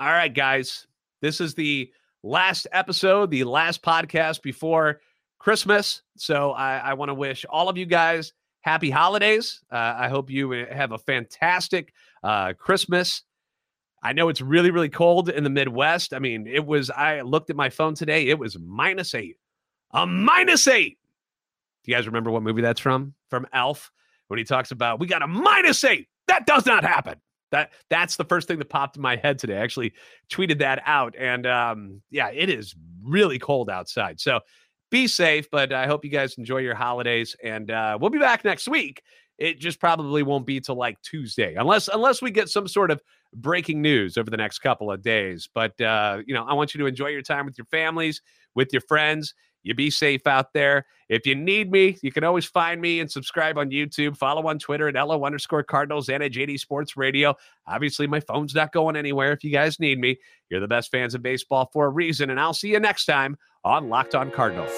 All 0.00 0.08
right, 0.08 0.32
guys, 0.32 0.86
this 1.20 1.40
is 1.40 1.54
the 1.54 1.90
last 2.22 2.66
episode, 2.72 3.30
the 3.30 3.44
last 3.44 3.82
podcast 3.82 4.42
before 4.42 5.00
Christmas. 5.38 6.02
So 6.16 6.52
I, 6.52 6.78
I 6.78 6.94
want 6.94 7.10
to 7.10 7.14
wish 7.14 7.44
all 7.50 7.68
of 7.68 7.76
you 7.76 7.84
guys 7.84 8.32
happy 8.66 8.90
holidays. 8.90 9.60
Uh, 9.70 9.94
I 9.96 10.08
hope 10.08 10.28
you 10.28 10.50
have 10.50 10.90
a 10.90 10.98
fantastic 10.98 11.92
uh, 12.26 12.52
Christmas. 12.54 13.22
I 14.02 14.12
know 14.12 14.28
it's 14.28 14.40
really, 14.40 14.70
really 14.70 14.88
cold 14.88 15.28
in 15.28 15.44
the 15.44 15.50
Midwest. 15.50 16.12
I 16.12 16.18
mean, 16.18 16.46
it 16.46 16.64
was, 16.64 16.90
I 16.90 17.20
looked 17.20 17.50
at 17.50 17.56
my 17.56 17.70
phone 17.70 17.94
today, 17.94 18.28
it 18.28 18.38
was 18.38 18.58
minus 18.58 19.14
eight. 19.14 19.36
A 19.92 20.06
minus 20.06 20.66
eight. 20.66 20.98
Do 21.84 21.92
you 21.92 21.96
guys 21.96 22.06
remember 22.06 22.30
what 22.32 22.42
movie 22.42 22.62
that's 22.62 22.80
from? 22.80 23.14
From 23.30 23.46
Elf, 23.52 23.92
when 24.26 24.38
he 24.38 24.44
talks 24.44 24.72
about, 24.72 24.98
we 24.98 25.06
got 25.06 25.22
a 25.22 25.26
minus 25.28 25.84
eight. 25.84 26.08
That 26.26 26.46
does 26.46 26.66
not 26.66 26.82
happen. 26.84 27.20
That 27.52 27.70
that's 27.90 28.16
the 28.16 28.24
first 28.24 28.48
thing 28.48 28.58
that 28.58 28.68
popped 28.68 28.96
in 28.96 29.02
my 29.02 29.14
head 29.14 29.38
today. 29.38 29.58
I 29.58 29.62
actually 29.62 29.92
tweeted 30.28 30.58
that 30.58 30.82
out, 30.84 31.14
and 31.16 31.46
um, 31.46 32.02
yeah, 32.10 32.30
it 32.30 32.50
is 32.50 32.74
really 33.04 33.38
cold 33.38 33.70
outside. 33.70 34.18
So 34.18 34.40
be 34.90 35.06
safe, 35.06 35.48
but 35.50 35.72
I 35.72 35.86
hope 35.86 36.04
you 36.04 36.10
guys 36.10 36.36
enjoy 36.38 36.58
your 36.58 36.74
holidays, 36.74 37.36
and 37.42 37.70
uh, 37.70 37.98
we'll 38.00 38.10
be 38.10 38.18
back 38.18 38.44
next 38.44 38.66
week. 38.66 39.00
It 39.38 39.60
just 39.60 39.80
probably 39.80 40.22
won't 40.22 40.46
be 40.46 40.60
till 40.60 40.76
like 40.76 41.00
Tuesday, 41.02 41.54
unless 41.54 41.88
unless 41.88 42.22
we 42.22 42.30
get 42.30 42.48
some 42.48 42.66
sort 42.66 42.90
of 42.90 43.02
breaking 43.34 43.82
news 43.82 44.16
over 44.16 44.30
the 44.30 44.36
next 44.36 44.60
couple 44.60 44.90
of 44.90 45.02
days. 45.02 45.48
But 45.52 45.78
uh, 45.80 46.22
you 46.26 46.34
know, 46.34 46.44
I 46.44 46.54
want 46.54 46.74
you 46.74 46.80
to 46.80 46.86
enjoy 46.86 47.08
your 47.08 47.22
time 47.22 47.46
with 47.46 47.58
your 47.58 47.66
families, 47.66 48.22
with 48.54 48.72
your 48.72 48.82
friends. 48.82 49.34
You 49.66 49.74
be 49.74 49.90
safe 49.90 50.28
out 50.28 50.52
there. 50.52 50.86
If 51.08 51.26
you 51.26 51.34
need 51.34 51.72
me, 51.72 51.98
you 52.00 52.12
can 52.12 52.22
always 52.22 52.44
find 52.44 52.80
me 52.80 53.00
and 53.00 53.10
subscribe 53.10 53.58
on 53.58 53.70
YouTube. 53.70 54.16
Follow 54.16 54.46
on 54.46 54.60
Twitter 54.60 54.86
at 54.88 54.94
LO 54.94 55.24
underscore 55.24 55.64
Cardinals 55.64 56.08
and 56.08 56.22
at 56.22 56.30
JD 56.30 56.60
Sports 56.60 56.96
Radio. 56.96 57.34
Obviously, 57.66 58.06
my 58.06 58.20
phone's 58.20 58.54
not 58.54 58.72
going 58.72 58.94
anywhere 58.94 59.32
if 59.32 59.42
you 59.42 59.50
guys 59.50 59.80
need 59.80 59.98
me. 59.98 60.18
You're 60.50 60.60
the 60.60 60.68
best 60.68 60.92
fans 60.92 61.16
of 61.16 61.22
baseball 61.22 61.68
for 61.72 61.86
a 61.86 61.90
reason. 61.90 62.30
And 62.30 62.38
I'll 62.38 62.54
see 62.54 62.68
you 62.68 62.78
next 62.78 63.06
time 63.06 63.36
on 63.64 63.88
Locked 63.88 64.14
On 64.14 64.30
Cardinals. 64.30 64.70